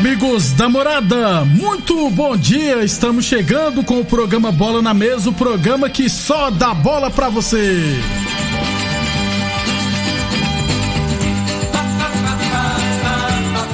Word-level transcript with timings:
Amigos 0.00 0.52
da 0.52 0.66
morada, 0.66 1.44
muito 1.44 2.08
bom 2.08 2.34
dia. 2.34 2.82
Estamos 2.82 3.26
chegando 3.26 3.84
com 3.84 4.00
o 4.00 4.04
programa 4.04 4.50
Bola 4.50 4.80
na 4.80 4.94
Mesa 4.94 5.28
o 5.28 5.32
programa 5.34 5.90
que 5.90 6.08
só 6.08 6.48
dá 6.50 6.72
bola 6.72 7.10
pra 7.10 7.28
você. 7.28 8.00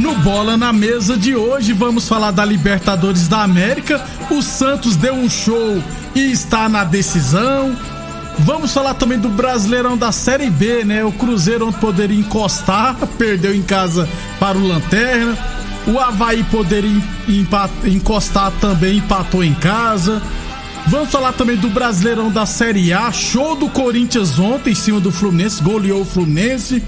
No 0.00 0.16
Bola 0.16 0.56
na 0.56 0.72
Mesa 0.72 1.16
de 1.16 1.36
hoje, 1.36 1.72
vamos 1.72 2.08
falar 2.08 2.32
da 2.32 2.44
Libertadores 2.44 3.28
da 3.28 3.44
América. 3.44 4.04
O 4.28 4.42
Santos 4.42 4.96
deu 4.96 5.14
um 5.14 5.30
show 5.30 5.80
e 6.12 6.32
está 6.32 6.68
na 6.68 6.82
decisão. 6.82 7.76
Vamos 8.40 8.74
falar 8.74 8.94
também 8.94 9.20
do 9.20 9.28
Brasileirão 9.28 9.96
da 9.96 10.10
Série 10.10 10.50
B, 10.50 10.82
né? 10.84 11.04
O 11.04 11.12
Cruzeiro 11.12 11.68
onde 11.68 11.78
poderia 11.78 12.18
encostar, 12.18 12.96
perdeu 13.16 13.54
em 13.54 13.62
casa 13.62 14.08
para 14.40 14.58
o 14.58 14.66
Lanterna. 14.66 15.38
O 15.86 15.98
Havaí 15.98 16.42
poderia 16.44 17.00
encostar 17.84 18.50
também, 18.60 18.98
empatou 18.98 19.44
em 19.44 19.54
casa. 19.54 20.20
Vamos 20.88 21.10
falar 21.10 21.32
também 21.32 21.56
do 21.56 21.68
Brasileirão 21.68 22.30
da 22.30 22.46
Série 22.46 22.92
A. 22.92 23.12
Show 23.12 23.56
do 23.56 23.68
Corinthians 23.68 24.38
ontem 24.38 24.70
em 24.70 24.74
cima 24.74 25.00
do 25.00 25.10
Fluminense, 25.12 25.62
goleou 25.62 26.02
o 26.02 26.04
Fluminense. 26.04 26.82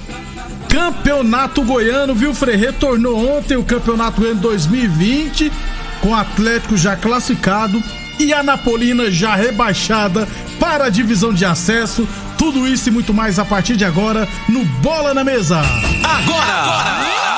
Campeonato 0.68 1.62
Goiano, 1.62 2.14
viu, 2.14 2.34
Frei? 2.34 2.56
Retornou 2.56 3.36
ontem 3.36 3.56
o 3.56 3.64
Campeonato 3.64 4.20
Goiano 4.20 4.40
2020, 4.40 5.50
com 6.00 6.10
o 6.10 6.14
Atlético 6.14 6.76
já 6.76 6.94
classificado 6.94 7.82
e 8.18 8.32
a 8.32 8.42
Napolina 8.42 9.10
já 9.10 9.34
rebaixada 9.34 10.28
para 10.58 10.86
a 10.86 10.90
divisão 10.90 11.32
de 11.32 11.44
acesso. 11.44 12.06
Tudo 12.36 12.68
isso 12.68 12.88
e 12.88 12.92
muito 12.92 13.14
mais 13.14 13.38
a 13.38 13.44
partir 13.44 13.76
de 13.76 13.84
agora 13.84 14.28
no 14.48 14.64
Bola 14.64 15.14
na 15.14 15.24
Mesa. 15.24 15.58
Agora! 16.04 16.52
agora! 16.52 17.37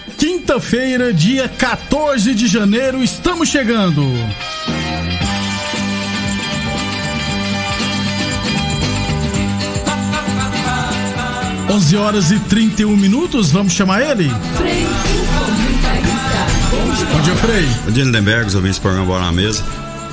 quinta-feira, 0.21 1.11
dia 1.11 1.49
14 1.49 2.35
de 2.35 2.45
janeiro, 2.45 3.03
estamos 3.03 3.49
chegando. 3.49 4.03
Onze 11.71 11.97
horas 11.97 12.29
e 12.29 12.37
31 12.41 12.95
minutos, 12.95 13.49
vamos 13.51 13.73
chamar 13.73 14.03
ele? 14.03 14.31
Bom 17.11 17.21
dia, 17.21 17.35
Frei. 17.37 17.65
Bom 17.85 17.91
dia, 17.91 18.03
Lindenberg, 18.03 18.45
os 18.45 18.53
ouvintes 18.53 18.77
do 18.77 18.83
programa 18.83 19.07
Bola 19.07 19.21
na 19.21 19.31
Mesa. 19.31 19.65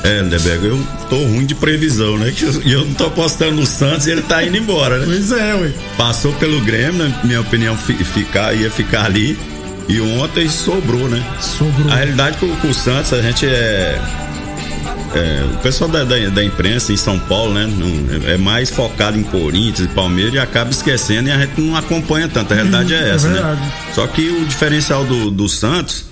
É, 0.05 0.23
Lindenberg, 0.23 0.65
eu 0.69 0.87
tô 1.11 1.17
ruim 1.17 1.45
de 1.45 1.55
previsão, 1.55 2.17
né? 2.17 2.33
Que 2.35 2.45
eu, 2.45 2.63
eu 2.63 2.85
não 2.87 2.95
tô 2.95 3.09
apostando 3.09 3.57
no 3.57 3.67
Santos 3.67 4.07
e 4.07 4.13
ele 4.13 4.23
tá 4.23 4.43
indo 4.43 4.57
embora, 4.57 5.01
né? 5.01 5.05
Pois 5.05 5.33
é, 5.33 5.55
ué. 5.55 5.71
Passou 5.99 6.33
pelo 6.37 6.63
Grêmio, 6.63 7.07
na 7.07 7.25
minha 7.25 7.43
opinião, 7.43 7.77
ficar, 7.77 8.55
ia 8.55 8.71
ficar 8.71 9.05
ali. 9.05 9.39
E 9.89 10.01
ontem 10.01 10.49
sobrou, 10.49 11.09
né? 11.09 11.25
Sobrou. 11.41 11.91
A 11.91 11.97
realidade 11.97 12.37
com, 12.37 12.55
com 12.57 12.69
o 12.69 12.75
Santos, 12.75 13.13
a 13.13 13.23
gente 13.23 13.47
é. 13.47 13.99
É, 15.15 15.43
o 15.55 15.59
pessoal 15.61 15.89
da, 15.89 16.05
da, 16.05 16.17
da, 16.29 16.45
imprensa 16.45 16.93
em 16.93 16.97
São 16.97 17.19
Paulo, 17.19 17.55
né, 17.55 17.67
não, 17.67 18.29
é 18.31 18.37
mais 18.37 18.69
focado 18.69 19.19
em 19.19 19.23
Corinthians 19.23 19.89
e 19.89 19.95
Palmeiras 19.95 20.35
e 20.35 20.39
acaba 20.39 20.71
esquecendo 20.71 21.31
e 21.31 21.33
a 21.33 21.39
gente 21.39 21.59
não 21.59 21.75
acompanha 21.75 22.29
tanto. 22.29 22.53
A 22.53 22.57
realidade 22.57 22.93
é 22.93 23.15
essa, 23.15 23.27
é 23.27 23.31
né? 23.31 23.73
Só 23.95 24.07
que 24.07 24.29
o 24.29 24.45
diferencial 24.45 25.07
do, 25.07 25.31
do 25.31 25.49
Santos 25.49 26.05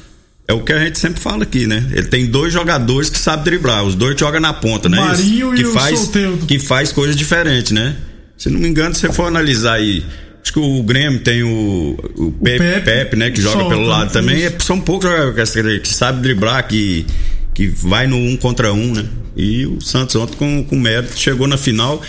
é 0.48 0.54
o 0.54 0.60
que 0.60 0.72
a 0.72 0.78
gente 0.78 0.98
sempre 0.98 1.20
fala 1.20 1.42
aqui, 1.42 1.66
né? 1.66 1.84
Ele 1.92 2.06
tem 2.06 2.24
dois 2.24 2.54
jogadores 2.54 3.10
que 3.10 3.18
sabem 3.18 3.44
driblar, 3.44 3.84
os 3.84 3.94
dois 3.94 4.18
jogam 4.18 4.40
na 4.40 4.54
ponta, 4.54 4.88
né? 4.88 4.98
Marinho 4.98 5.52
que 5.52 5.62
e 5.62 5.64
faz, 5.66 5.92
o 5.92 6.04
Solteiro. 6.04 6.38
Que 6.38 6.58
faz 6.58 6.90
coisas 6.90 7.14
diferentes, 7.14 7.72
né? 7.72 7.96
Se 8.38 8.48
não 8.48 8.58
me 8.58 8.68
engano, 8.68 8.94
se 8.94 9.02
você 9.02 9.12
for 9.12 9.26
analisar 9.26 9.74
aí 9.74 10.04
Acho 10.46 10.52
que 10.52 10.60
o 10.60 10.80
Grêmio 10.84 11.18
tem 11.18 11.42
o, 11.42 11.96
o, 12.14 12.30
Pepe, 12.30 12.54
o 12.54 12.58
Pepe, 12.58 12.84
Pepe, 12.84 13.16
né? 13.16 13.32
Que 13.32 13.40
joga 13.40 13.68
pelo 13.68 13.82
lado 13.82 14.12
também. 14.12 14.44
É, 14.44 14.54
são 14.60 14.80
poucos 14.80 15.10
jogadores 15.10 15.50
que, 15.50 15.80
que 15.80 15.88
sabe 15.88 16.22
driblar, 16.22 16.68
que, 16.68 17.04
que 17.52 17.66
vai 17.66 18.06
no 18.06 18.16
um 18.16 18.36
contra 18.36 18.72
um, 18.72 18.94
né? 18.94 19.04
E 19.36 19.66
o 19.66 19.80
Santos 19.80 20.14
ontem 20.14 20.36
com, 20.36 20.62
com 20.62 20.76
mérito 20.76 21.18
chegou 21.18 21.48
na 21.48 21.58
final 21.58 22.00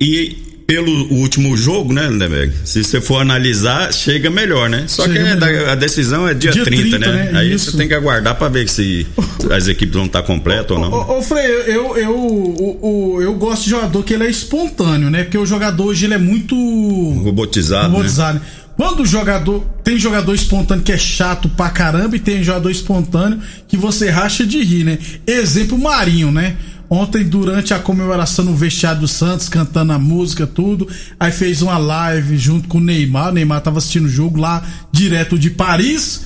e 0.00 0.55
pelo 0.66 0.90
último 1.12 1.56
jogo, 1.56 1.92
né, 1.92 2.08
Lindenberg? 2.08 2.52
Se 2.64 2.82
você 2.82 3.00
for 3.00 3.20
analisar, 3.20 3.92
chega 3.92 4.28
melhor, 4.28 4.68
né? 4.68 4.84
Só 4.88 5.04
chega 5.04 5.36
que 5.36 5.44
a, 5.44 5.72
a, 5.72 5.74
decisão 5.76 6.26
é 6.26 6.34
dia, 6.34 6.50
dia 6.50 6.64
30, 6.64 6.98
30, 6.98 6.98
né? 6.98 7.30
né? 7.30 7.38
Aí 7.38 7.52
Isso. 7.52 7.70
você 7.70 7.76
tem 7.76 7.86
que 7.86 7.94
aguardar 7.94 8.34
para 8.34 8.48
ver 8.48 8.68
se 8.68 9.06
as 9.50 9.68
equipes 9.68 9.94
vão 9.94 10.06
estar 10.06 10.22
completas 10.22 10.72
ou 10.72 10.80
não. 10.80 10.92
Ô, 10.92 11.18
ô, 11.18 11.22
Frei, 11.22 11.46
eu, 11.46 11.96
eu, 11.96 11.96
eu, 11.96 13.18
eu, 13.22 13.34
gosto 13.34 13.64
de 13.64 13.70
jogador 13.70 14.02
que 14.02 14.12
ele 14.12 14.24
é 14.24 14.30
espontâneo, 14.30 15.08
né? 15.08 15.22
Porque 15.22 15.38
o 15.38 15.46
jogador 15.46 15.86
hoje 15.86 16.06
ele 16.06 16.14
é 16.14 16.18
muito. 16.18 16.56
Robotizado. 16.56 17.92
Robotizado. 17.92 18.40
Né? 18.40 18.44
Quando 18.76 19.00
o 19.00 19.06
jogador. 19.06 19.64
Tem 19.84 19.96
jogador 19.96 20.34
espontâneo 20.34 20.82
que 20.82 20.90
é 20.90 20.98
chato 20.98 21.48
pra 21.48 21.70
caramba 21.70 22.16
e 22.16 22.18
tem 22.18 22.42
jogador 22.42 22.70
espontâneo 22.70 23.40
que 23.68 23.76
você 23.76 24.10
racha 24.10 24.44
de 24.44 24.60
rir, 24.60 24.82
né? 24.82 24.98
Exemplo 25.24 25.78
Marinho, 25.78 26.32
né? 26.32 26.56
Ontem, 26.88 27.24
durante 27.24 27.74
a 27.74 27.78
comemoração 27.78 28.44
no 28.44 28.54
vestiário 28.54 29.00
do 29.00 29.08
Santos, 29.08 29.48
cantando 29.48 29.92
a 29.92 29.98
música, 29.98 30.46
tudo. 30.46 30.88
Aí 31.18 31.32
fez 31.32 31.60
uma 31.62 31.78
live 31.78 32.38
junto 32.38 32.68
com 32.68 32.78
o 32.78 32.80
Neymar. 32.80 33.30
O 33.30 33.32
Neymar 33.32 33.60
tava 33.60 33.78
assistindo 33.78 34.06
o 34.06 34.10
jogo 34.10 34.38
lá, 34.38 34.62
direto 34.92 35.38
de 35.38 35.50
Paris. 35.50 36.22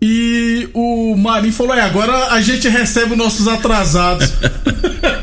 E 0.00 0.68
o 0.72 1.16
Marinho 1.16 1.52
falou: 1.52 1.74
é, 1.74 1.82
agora 1.82 2.32
a 2.32 2.40
gente 2.40 2.68
recebe 2.68 3.12
os 3.12 3.18
nossos 3.18 3.48
atrasados. 3.48 4.32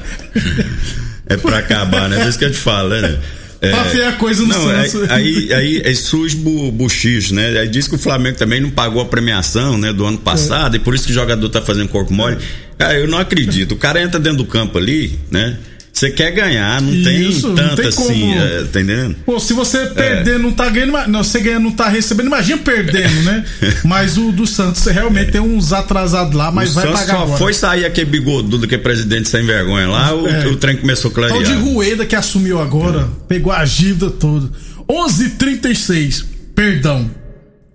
é 1.25 1.37
pra 1.37 1.59
acabar, 1.59 2.09
né? 2.09 2.23
É 2.23 2.29
isso 2.29 2.37
que 2.37 2.45
eu 2.45 2.51
te 2.51 2.57
falo, 2.57 2.89
né? 2.89 3.17
É, 3.61 3.71
pra 3.71 3.85
feia 3.85 4.09
a 4.09 4.13
coisa 4.13 4.41
no 4.43 4.49
não, 4.49 4.61
Santos. 4.61 5.09
Aí, 5.09 5.51
aí, 5.53 5.81
aí 5.85 5.95
surge 5.95 6.35
bu, 6.35 6.71
buchicho, 6.71 7.33
né? 7.33 7.57
Aí 7.59 7.67
diz 7.67 7.87
que 7.87 7.95
o 7.95 7.97
Flamengo 7.97 8.37
também 8.37 8.59
não 8.59 8.69
pagou 8.69 9.01
a 9.01 9.05
premiação, 9.05 9.77
né? 9.77 9.93
Do 9.93 10.05
ano 10.05 10.17
passado, 10.17 10.75
é. 10.75 10.77
e 10.77 10.79
por 10.79 10.93
isso 10.93 11.05
que 11.05 11.11
o 11.11 11.15
jogador 11.15 11.47
tá 11.49 11.61
fazendo 11.61 11.87
corpo 11.87 12.13
mole. 12.13 12.37
Cara, 12.77 12.99
eu 12.99 13.07
não 13.07 13.17
acredito. 13.17 13.73
O 13.73 13.77
cara 13.77 14.01
entra 14.01 14.19
dentro 14.19 14.39
do 14.39 14.45
campo 14.45 14.77
ali, 14.77 15.17
né? 15.31 15.57
Você 15.95 16.11
quer 16.11 16.29
ganhar, 16.31 16.81
não 16.81 16.93
Isso, 16.93 17.53
tem 17.53 17.69
tanto 17.69 17.87
assim, 17.87 18.33
é, 18.33 18.65
tá 18.69 18.81
entendendo? 18.81 19.15
Pô, 19.25 19.39
se 19.39 19.53
você 19.53 19.85
perder, 19.85 20.35
é. 20.35 20.37
não 20.37 20.51
tá 20.51 20.67
ganhando, 20.67 20.91
não, 21.07 21.23
você 21.23 21.39
ganha, 21.39 21.57
não 21.57 21.71
tá 21.71 21.87
recebendo, 21.87 22.25
imagina 22.27 22.57
perdendo, 22.57 23.23
né? 23.23 23.45
mas 23.85 24.17
o 24.17 24.29
do 24.33 24.45
Santos 24.45 24.85
realmente 24.87 25.29
é. 25.29 25.31
tem 25.31 25.39
uns 25.39 25.71
atrasados 25.71 26.33
lá, 26.35 26.51
mas 26.51 26.71
o 26.71 26.73
vai 26.73 26.87
Santos 26.87 26.99
pagar 26.99 27.13
só 27.13 27.23
agora. 27.23 27.37
foi 27.37 27.53
sair 27.53 27.85
aquele 27.85 28.09
bigodudo 28.09 28.67
que 28.67 28.75
é 28.75 28.77
presidente 28.77 29.29
sem 29.29 29.45
vergonha 29.45 29.87
lá, 29.87 30.13
o, 30.13 30.27
é. 30.27 30.45
o 30.47 30.57
trem 30.57 30.75
começou 30.75 31.11
a 31.11 31.13
clarear. 31.13 31.41
Tal 31.41 31.43
de 31.45 31.53
Rueda 31.53 32.05
que 32.05 32.15
assumiu 32.17 32.61
agora, 32.61 33.03
é. 33.03 33.27
pegou 33.29 33.53
a 33.53 33.63
dívida 33.63 34.09
toda. 34.09 34.51
11:36, 34.89 36.25
perdão. 36.53 37.09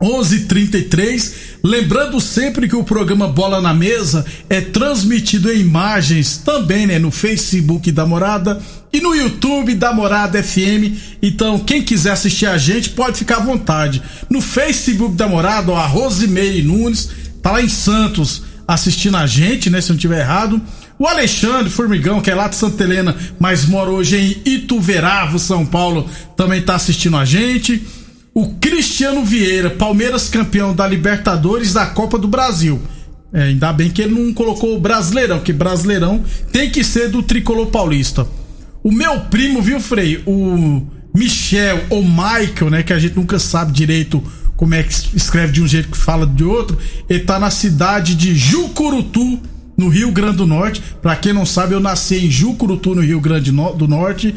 11:33. 0.02 1.32
Lembrando 1.62 2.20
sempre 2.20 2.68
que 2.68 2.76
o 2.76 2.84
programa 2.84 3.28
Bola 3.28 3.60
na 3.60 3.74
Mesa 3.74 4.24
é 4.48 4.60
transmitido 4.60 5.52
em 5.52 5.60
imagens 5.60 6.38
também, 6.38 6.86
né, 6.86 6.98
no 6.98 7.10
Facebook 7.10 7.92
da 7.92 8.06
Morada 8.06 8.60
e 8.92 9.00
no 9.00 9.14
YouTube 9.14 9.74
da 9.74 9.92
Morada 9.92 10.42
FM. 10.42 10.96
Então, 11.22 11.58
quem 11.58 11.82
quiser 11.82 12.12
assistir 12.12 12.46
a 12.46 12.56
gente 12.56 12.90
pode 12.90 13.18
ficar 13.18 13.36
à 13.36 13.40
vontade. 13.40 14.02
No 14.30 14.40
Facebook 14.40 15.14
da 15.14 15.28
Morada, 15.28 15.70
ó, 15.72 15.76
a 15.76 15.86
Rosimeire 15.86 16.62
Nunes 16.62 17.10
tá 17.42 17.52
lá 17.52 17.62
em 17.62 17.68
Santos 17.68 18.42
assistindo 18.66 19.16
a 19.16 19.26
gente, 19.26 19.68
né, 19.68 19.80
se 19.80 19.90
não 19.90 19.98
tiver 19.98 20.20
errado. 20.20 20.60
O 20.98 21.06
Alexandre 21.06 21.70
Formigão, 21.70 22.20
que 22.20 22.30
é 22.30 22.34
lá 22.34 22.48
de 22.48 22.56
Santa 22.56 22.84
Helena, 22.84 23.16
mas 23.38 23.64
mora 23.64 23.90
hoje 23.90 24.16
em 24.16 24.50
Ituveravo, 24.50 25.38
São 25.38 25.66
Paulo, 25.66 26.08
também 26.36 26.62
tá 26.62 26.74
assistindo 26.74 27.16
a 27.16 27.24
gente. 27.24 27.82
O 28.34 28.54
Cristiano 28.54 29.24
Vieira, 29.24 29.70
Palmeiras 29.70 30.28
campeão 30.28 30.74
da 30.74 30.86
Libertadores 30.86 31.72
da 31.72 31.86
Copa 31.86 32.18
do 32.18 32.28
Brasil. 32.28 32.80
É, 33.32 33.44
ainda 33.44 33.72
bem 33.72 33.90
que 33.90 34.02
ele 34.02 34.14
não 34.14 34.32
colocou 34.32 34.76
o 34.76 34.80
Brasileirão, 34.80 35.40
que 35.40 35.52
Brasileirão 35.52 36.24
tem 36.52 36.70
que 36.70 36.82
ser 36.82 37.08
do 37.08 37.22
tricolor 37.22 37.66
paulista. 37.66 38.26
O 38.82 38.90
meu 38.90 39.20
primo, 39.22 39.60
viu, 39.60 39.80
Frei? 39.80 40.22
O 40.26 40.82
Michel 41.14 41.84
ou 41.90 42.02
Michael, 42.02 42.70
né? 42.70 42.82
Que 42.82 42.92
a 42.92 42.98
gente 42.98 43.16
nunca 43.16 43.38
sabe 43.38 43.72
direito 43.72 44.22
como 44.56 44.74
é 44.74 44.82
que 44.82 44.92
escreve 45.16 45.52
de 45.52 45.62
um 45.62 45.66
jeito 45.66 45.88
que 45.88 45.96
fala 45.96 46.26
de 46.26 46.44
outro. 46.44 46.78
Ele 47.08 47.20
tá 47.20 47.38
na 47.38 47.50
cidade 47.50 48.14
de 48.14 48.34
Jucurutu, 48.34 49.40
no 49.76 49.88
Rio 49.88 50.10
Grande 50.12 50.38
do 50.38 50.46
Norte. 50.46 50.82
Pra 51.00 51.16
quem 51.16 51.32
não 51.32 51.46
sabe, 51.46 51.74
eu 51.74 51.80
nasci 51.80 52.26
em 52.26 52.30
Jucurutu, 52.30 52.94
no 52.94 53.02
Rio 53.02 53.20
Grande 53.20 53.50
do 53.50 53.88
Norte. 53.88 54.34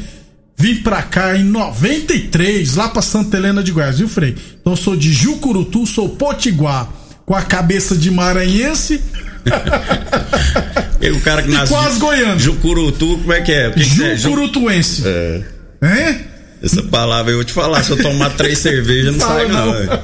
Vim 0.56 0.76
pra 0.76 1.02
cá 1.02 1.36
em 1.36 1.44
93, 1.44 2.76
lá 2.76 2.88
pra 2.88 3.02
Santa 3.02 3.36
Helena 3.36 3.62
de 3.62 3.72
Goiás, 3.72 3.98
viu, 3.98 4.08
Frei? 4.08 4.36
Então 4.60 4.72
eu 4.72 4.76
sou 4.76 4.96
de 4.96 5.12
Jucurutu, 5.12 5.84
sou 5.86 6.10
potiguar, 6.10 6.88
com 7.26 7.34
a 7.34 7.42
cabeça 7.42 7.96
de 7.96 8.10
maranhense. 8.10 9.00
e 11.00 11.10
o 11.10 11.20
cara 11.20 11.42
que 11.42 11.50
nasce. 11.50 11.72
quase 11.72 11.98
goiano. 11.98 12.38
Jucurutu, 12.38 13.18
como 13.18 13.32
é 13.32 13.40
que 13.40 13.52
é? 13.52 13.70
Que 13.70 13.82
Jucurutuense. 13.82 15.02
Que 15.02 15.08
é? 15.08 15.44
é? 15.82 16.20
Essa 16.62 16.82
palavra 16.82 17.32
eu 17.32 17.38
vou 17.38 17.44
te 17.44 17.52
falar, 17.52 17.82
se 17.82 17.90
eu 17.90 18.02
tomar 18.02 18.30
três 18.30 18.58
cervejas 18.60 19.16
não 19.16 19.26
sai 19.26 19.48
não. 19.48 19.66
não. 19.66 20.02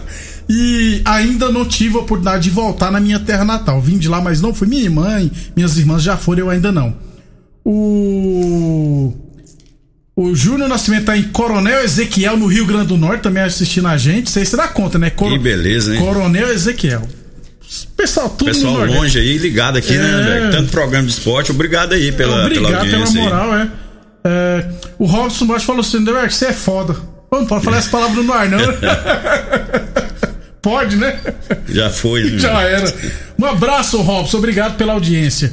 E 0.49 1.01
ainda 1.05 1.49
não 1.49 1.65
tive 1.65 1.97
a 1.97 2.01
oportunidade 2.01 2.43
de 2.45 2.51
voltar 2.51 2.91
na 2.91 2.99
minha 3.01 3.21
terra 3.21 3.45
natal. 3.45 3.81
Vim 3.81 3.97
de 3.97 4.09
lá, 4.09 4.21
mas 4.21 4.41
não 4.41 4.53
fui. 4.53 4.67
Minha 4.67 4.91
mãe, 4.91 5.31
minhas 5.55 5.79
irmãs 5.79 6.03
já 6.03 6.17
foram, 6.17 6.41
eu 6.41 6.51
ainda 6.51 6.73
não. 6.73 6.95
O 7.65 9.15
o 10.21 10.35
Júnior 10.35 10.69
Nascimento 10.69 11.07
tá 11.07 11.17
em 11.17 11.23
Coronel 11.23 11.83
Ezequiel, 11.83 12.37
no 12.37 12.47
Rio 12.47 12.67
Grande 12.67 12.89
do 12.89 12.99
Norte, 12.99 13.23
também 13.23 13.43
assistindo 13.43 13.89
a 13.89 13.97
gente. 13.97 14.29
Sei 14.29 14.45
se 14.45 14.55
dá 14.55 14.69
conta, 14.69 14.99
né? 14.99 15.09
Cor... 15.09 15.33
Que 15.33 15.39
beleza, 15.39 15.95
hein? 15.95 16.01
Coronel 16.01 16.53
Ezequiel. 16.53 17.09
Pessoal, 17.97 18.29
tudo 18.29 18.49
Pessoal 18.49 18.85
longe 18.85 19.19
aí, 19.19 19.39
ligado 19.39 19.79
aqui, 19.79 19.95
né, 19.95 20.09
é... 20.09 20.13
né, 20.13 20.23
velho? 20.23 20.51
Tanto 20.51 20.71
programa 20.71 21.07
de 21.07 21.13
esporte. 21.13 21.51
Obrigado 21.51 21.95
aí 21.95 22.13
pela, 22.13 22.45
Obrigado 22.45 22.85
pela 22.85 23.07
pela 23.07 23.11
moral, 23.13 23.55
é. 23.55 23.71
é. 24.25 24.69
O 24.99 25.07
Robson 25.07 25.47
Bosch 25.47 25.65
falou 25.65 25.81
assim: 25.81 26.05
que 26.05 26.35
você 26.35 26.47
é 26.47 26.53
foda. 26.53 26.95
Não 27.33 27.47
pode 27.47 27.65
falar 27.65 27.79
essa 27.79 27.89
palavra 27.89 28.23
no 28.23 28.33
ar, 28.33 28.47
não. 28.47 28.59
pode, 30.61 30.97
né? 30.97 31.19
Já 31.67 31.89
foi. 31.89 32.25
Né? 32.25 32.37
Já 32.39 32.61
era. 32.61 32.95
Um 33.39 33.47
abraço, 33.47 34.03
Robson. 34.03 34.37
Obrigado 34.37 34.77
pela 34.77 34.93
audiência. 34.93 35.51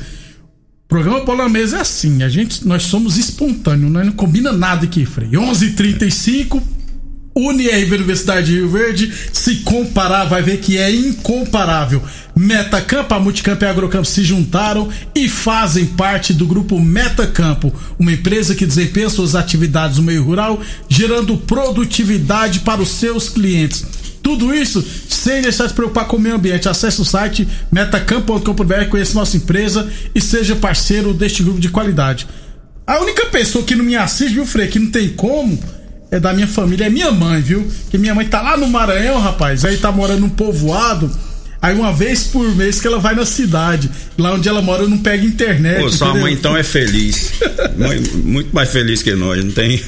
O 0.88 0.96
programa 0.98 1.20
Bola 1.20 1.44
na 1.44 1.50
Mesa 1.50 1.80
é 1.80 1.82
assim, 1.82 2.24
a 2.24 2.30
gente, 2.30 2.66
nós 2.66 2.84
somos 2.84 3.18
espontâneos, 3.18 3.92
nós 3.92 4.06
não 4.06 4.14
combina 4.14 4.54
nada 4.54 4.86
aqui, 4.86 5.06
Frei. 5.06 5.32
11:35 5.32 6.64
UniRV 7.36 7.96
Universidade 7.96 8.48
de 8.48 8.54
Rio 8.54 8.70
Verde, 8.70 9.14
se 9.34 9.58
comparar, 9.58 10.24
vai 10.24 10.42
ver 10.42 10.62
que 10.62 10.78
é 10.78 10.90
incomparável. 10.90 12.02
Metacampo, 12.34 13.14
a 13.14 13.20
Multicampo 13.20 13.66
e 13.66 13.68
a 13.68 13.70
Agrocampo 13.70 14.06
se 14.06 14.24
juntaram 14.24 14.88
e 15.14 15.28
fazem 15.28 15.86
parte 15.86 16.34
do 16.34 16.48
grupo 16.48 16.80
Metacampo, 16.80 17.74
uma 18.00 18.14
empresa 18.14 18.56
que 18.56 18.66
desempenha 18.66 19.10
suas 19.10 19.36
atividades 19.36 19.98
no 19.98 20.04
meio 20.04 20.24
rural, 20.24 20.62
gerando 20.88 21.36
produtividade 21.36 22.62
para 22.62 22.82
os 22.82 22.92
seus 22.92 23.28
clientes. 23.28 23.86
Tudo 24.28 24.54
isso 24.54 24.84
sem 25.08 25.42
deixar 25.42 25.64
de 25.64 25.70
se 25.70 25.74
preocupar 25.74 26.06
com 26.06 26.18
o 26.18 26.20
meio 26.20 26.36
ambiente. 26.36 26.68
Acesse 26.68 27.00
o 27.00 27.06
site 27.06 27.48
metacampo.com.br, 27.72 28.86
conheça 28.90 29.14
nossa 29.14 29.38
empresa 29.38 29.90
e 30.14 30.20
seja 30.20 30.54
parceiro 30.54 31.14
deste 31.14 31.42
grupo 31.42 31.62
de 31.62 31.70
qualidade. 31.70 32.28
A 32.86 33.00
única 33.00 33.28
pessoa 33.28 33.64
que 33.64 33.74
não 33.74 33.86
me 33.86 33.96
assiste, 33.96 34.34
viu, 34.34 34.46
Frei, 34.46 34.68
que 34.68 34.80
não 34.80 34.92
tem 34.92 35.08
como, 35.08 35.58
é 36.12 36.20
da 36.20 36.34
minha 36.34 36.46
família, 36.46 36.88
é 36.88 36.90
minha 36.90 37.10
mãe, 37.10 37.42
viu? 37.42 37.66
Que 37.90 37.98
minha 37.98 38.14
mãe 38.14 38.28
tá 38.28 38.42
lá 38.42 38.58
no 38.58 38.68
Maranhão, 38.68 39.18
rapaz, 39.18 39.64
aí 39.64 39.78
tá 39.78 39.94
morando 39.94 40.20
num 40.20 40.30
povoado 40.30 41.10
Aí 41.62 41.76
uma 41.76 41.92
vez 41.92 42.24
por 42.24 42.56
mês 42.56 42.80
que 42.80 42.88
ela 42.88 43.00
vai 43.00 43.16
na 43.16 43.26
cidade. 43.26 43.90
Lá 44.18 44.34
onde 44.34 44.48
ela 44.48 44.62
mora 44.62 44.88
não 44.88 44.98
pega 44.98 45.26
internet. 45.26 45.82
Pô, 45.82 45.90
sua 45.90 46.14
mãe 46.14 46.34
então 46.34 46.56
é 46.56 46.64
feliz. 46.64 47.34
muito 48.24 48.54
mais 48.54 48.70
feliz 48.70 49.02
que 49.02 49.14
nós, 49.16 49.44
não 49.44 49.52
tem. 49.52 49.82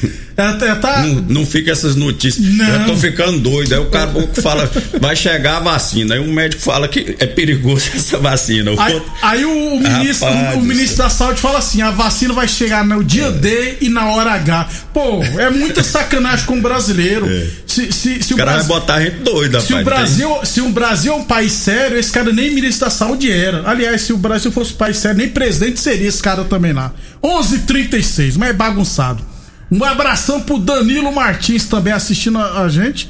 Ela 0.44 0.76
tá... 0.76 1.04
não, 1.04 1.26
não 1.28 1.46
fica 1.46 1.72
essas 1.72 1.96
notícias. 1.96 2.46
Não. 2.46 2.66
Já 2.66 2.86
tô 2.86 2.96
ficando 2.96 3.40
doido. 3.40 3.74
Aí 3.74 3.80
o 3.80 3.90
cara 3.90 4.12
fala, 4.42 4.70
vai 5.00 5.16
chegar 5.16 5.58
a 5.58 5.60
vacina. 5.60 6.16
Aí 6.16 6.20
o 6.20 6.32
médico 6.32 6.62
fala 6.62 6.88
que 6.88 7.16
é 7.20 7.26
perigoso 7.26 7.90
essa 7.96 8.18
vacina. 8.18 8.72
Aí, 8.78 9.02
aí 9.22 9.46
o, 9.46 9.76
o, 9.76 9.80
ministro, 9.80 10.28
o, 10.28 10.60
o, 10.60 10.62
ministro 10.62 10.98
da 10.98 11.10
saúde 11.10 11.42
fala 11.42 11.60
assim: 11.60 11.82
a 11.82 11.92
vacina 11.92 12.34
vai 12.34 12.48
chegar 12.48 12.86
no 12.86 13.04
dia 13.04 13.28
é. 13.28 13.32
D 13.32 13.78
e 13.82 13.90
na 13.90 14.10
hora 14.12 14.32
H. 14.32 14.70
Pô, 14.94 15.24
é 15.24 15.50
muita 15.50 15.84
sacanagem 15.84 16.46
com 16.46 16.58
o 16.58 16.62
brasileiro. 16.62 17.30
É. 17.30 17.48
Se, 17.68 17.92
se, 17.92 18.24
se 18.24 18.34
o, 18.34 18.36
o 18.36 18.38
cara 18.40 18.52
Brasil, 18.52 18.70
vai 18.70 18.80
botar 18.80 18.96
a 18.96 19.02
gente 19.02 19.18
doida, 19.18 19.62
se 19.62 19.74
O 19.74 19.84
Brasil, 19.84 20.30
tem... 20.30 20.46
Se 20.46 20.62
o 20.62 20.70
Brasil 20.70 21.14
é 21.14 21.16
um 21.16 21.24
país 21.24 21.52
sério, 21.52 21.98
esse 21.98 22.12
cara 22.12 22.32
nem 22.32 22.54
ministro 22.54 22.86
da 22.86 22.92
saúde 22.92 23.32
era. 23.32 23.70
Aliás, 23.70 24.02
se 24.02 24.14
o 24.14 24.18
Brasil 24.18 24.52
fosse 24.52 24.74
um 24.74 24.78
país 24.78 24.98
sério, 24.98 25.18
nem 25.18 25.30
presidente 25.30 25.80
seria 25.80 26.08
esse 26.08 26.22
cara 26.22 26.44
também 26.44 26.74
lá. 26.74 26.94
11:36, 27.24 27.56
h 27.56 27.60
36 27.68 28.38
mas 28.38 28.50
é 28.50 28.54
bagunçado. 28.54 29.24
Um 29.72 29.84
abração 29.84 30.42
pro 30.42 30.58
Danilo 30.58 31.14
Martins 31.14 31.66
também 31.66 31.94
assistindo 31.94 32.38
a, 32.40 32.62
a 32.64 32.70
gente. 32.70 33.10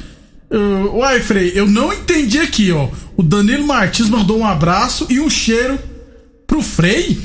Uh, 0.52 0.98
uai, 0.98 1.20
Frei, 1.20 1.52
eu 1.56 1.68
não 1.68 1.94
entendi 1.94 2.40
aqui, 2.40 2.72
ó. 2.72 2.90
O 3.16 3.24
Danilo 3.24 3.68
Martins 3.68 4.10
mandou 4.10 4.40
um 4.40 4.48
abraço 4.48 5.06
e 5.10 5.20
um 5.20 5.30
cheiro 5.30 5.80
pro 6.48 6.62
Frei. 6.62 7.18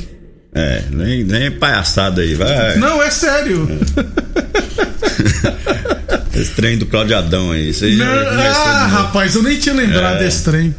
É, 0.54 0.84
nem, 0.90 1.24
nem 1.24 1.50
palhaçada 1.50 2.22
aí, 2.22 2.34
vai. 2.34 2.76
Não, 2.76 3.02
é 3.02 3.10
sério. 3.10 3.68
É. 6.34 6.38
Esse 6.38 6.50
trem 6.50 6.76
do 6.76 6.86
Claudio 6.86 7.16
Adão 7.16 7.52
aí, 7.52 7.70
isso 7.70 7.84
aí. 7.84 7.96
Não, 7.96 8.06
ah, 8.06 8.86
rapaz, 8.86 9.36
eu 9.36 9.42
nem 9.42 9.56
tinha 9.56 9.74
lembrado 9.74 10.16
é. 10.16 10.24
desse 10.24 10.44
trem. 10.44 10.74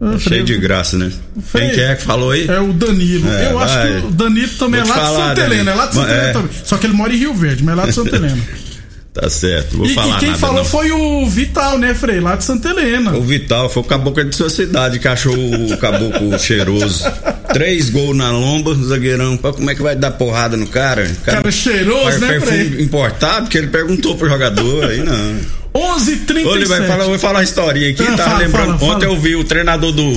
É 0.00 0.18
cheio 0.18 0.44
de 0.44 0.58
graça, 0.58 0.98
né? 0.98 1.10
Quem 1.52 1.70
que 1.70 1.80
é 1.80 1.94
que 1.94 2.02
falou 2.02 2.32
aí? 2.32 2.46
É 2.48 2.60
o 2.60 2.72
Danilo. 2.72 3.28
É, 3.30 3.50
eu 3.50 3.54
vai. 3.54 3.64
acho 3.64 4.00
que 4.00 4.06
o 4.06 4.10
Danilo 4.10 4.52
também 4.58 4.80
é 4.80 4.84
lá 4.84 4.94
de 4.94 5.16
Santa 5.16 5.40
Helena. 5.40 5.70
É 5.70 5.74
lá 5.74 5.86
de 5.86 5.94
Santa 5.94 6.10
Helena 6.10 6.28
é. 6.28 6.32
também. 6.32 6.50
Só 6.64 6.76
que 6.76 6.86
ele 6.86 6.94
mora 6.94 7.12
em 7.12 7.16
Rio 7.16 7.34
Verde, 7.34 7.64
mas 7.64 7.72
é 7.72 7.76
lá 7.76 7.86
de 7.86 7.92
Santa 7.92 8.16
Helena. 8.16 8.42
Tá 9.14 9.30
certo, 9.30 9.76
vou 9.76 9.86
e, 9.86 9.94
falar 9.94 10.16
E 10.16 10.18
quem 10.18 10.28
nada, 10.30 10.40
falou 10.40 10.56
não. 10.56 10.64
foi 10.64 10.90
o 10.90 11.24
Vital, 11.28 11.78
né, 11.78 11.94
Frei? 11.94 12.18
Lá 12.18 12.34
de 12.34 12.42
Santa 12.42 12.70
Helena. 12.70 13.12
O 13.12 13.22
Vital, 13.22 13.70
foi 13.70 13.84
o 13.84 13.86
caboclo 13.86 14.24
de 14.24 14.34
sua 14.34 14.50
cidade 14.50 14.98
que 14.98 15.06
achou 15.06 15.32
o 15.32 15.68
caboclo 15.78 16.36
cheiroso. 16.36 17.04
Três 17.52 17.90
gols 17.90 18.16
na 18.16 18.32
lomba, 18.32 18.74
zagueirão. 18.74 19.36
Como 19.36 19.70
é 19.70 19.74
que 19.76 19.82
vai 19.82 19.94
dar 19.94 20.10
porrada 20.10 20.56
no 20.56 20.66
cara? 20.66 21.04
Cara, 21.24 21.36
cara 21.36 21.50
cheiroso, 21.52 22.18
né, 22.18 22.40
Frei? 22.40 22.82
importado, 22.82 23.42
porque 23.42 23.56
ele 23.56 23.68
perguntou 23.68 24.16
pro 24.16 24.28
jogador, 24.28 24.86
aí 24.86 24.98
não. 24.98 25.36
11:37. 25.74 26.46
Ô, 26.46 26.68
vai 26.68 26.86
falar, 26.86 27.04
vou 27.04 27.18
falar 27.18 27.38
a 27.40 27.42
historinha 27.42 27.90
aqui, 27.90 28.02
ah, 28.02 28.16
tava 28.16 28.22
fala, 28.22 28.38
lembrando. 28.38 28.78
Fala, 28.78 28.92
ontem 28.92 29.06
fala. 29.06 29.16
eu 29.16 29.20
vi 29.20 29.36
o 29.36 29.44
treinador 29.44 29.92
do 29.92 30.12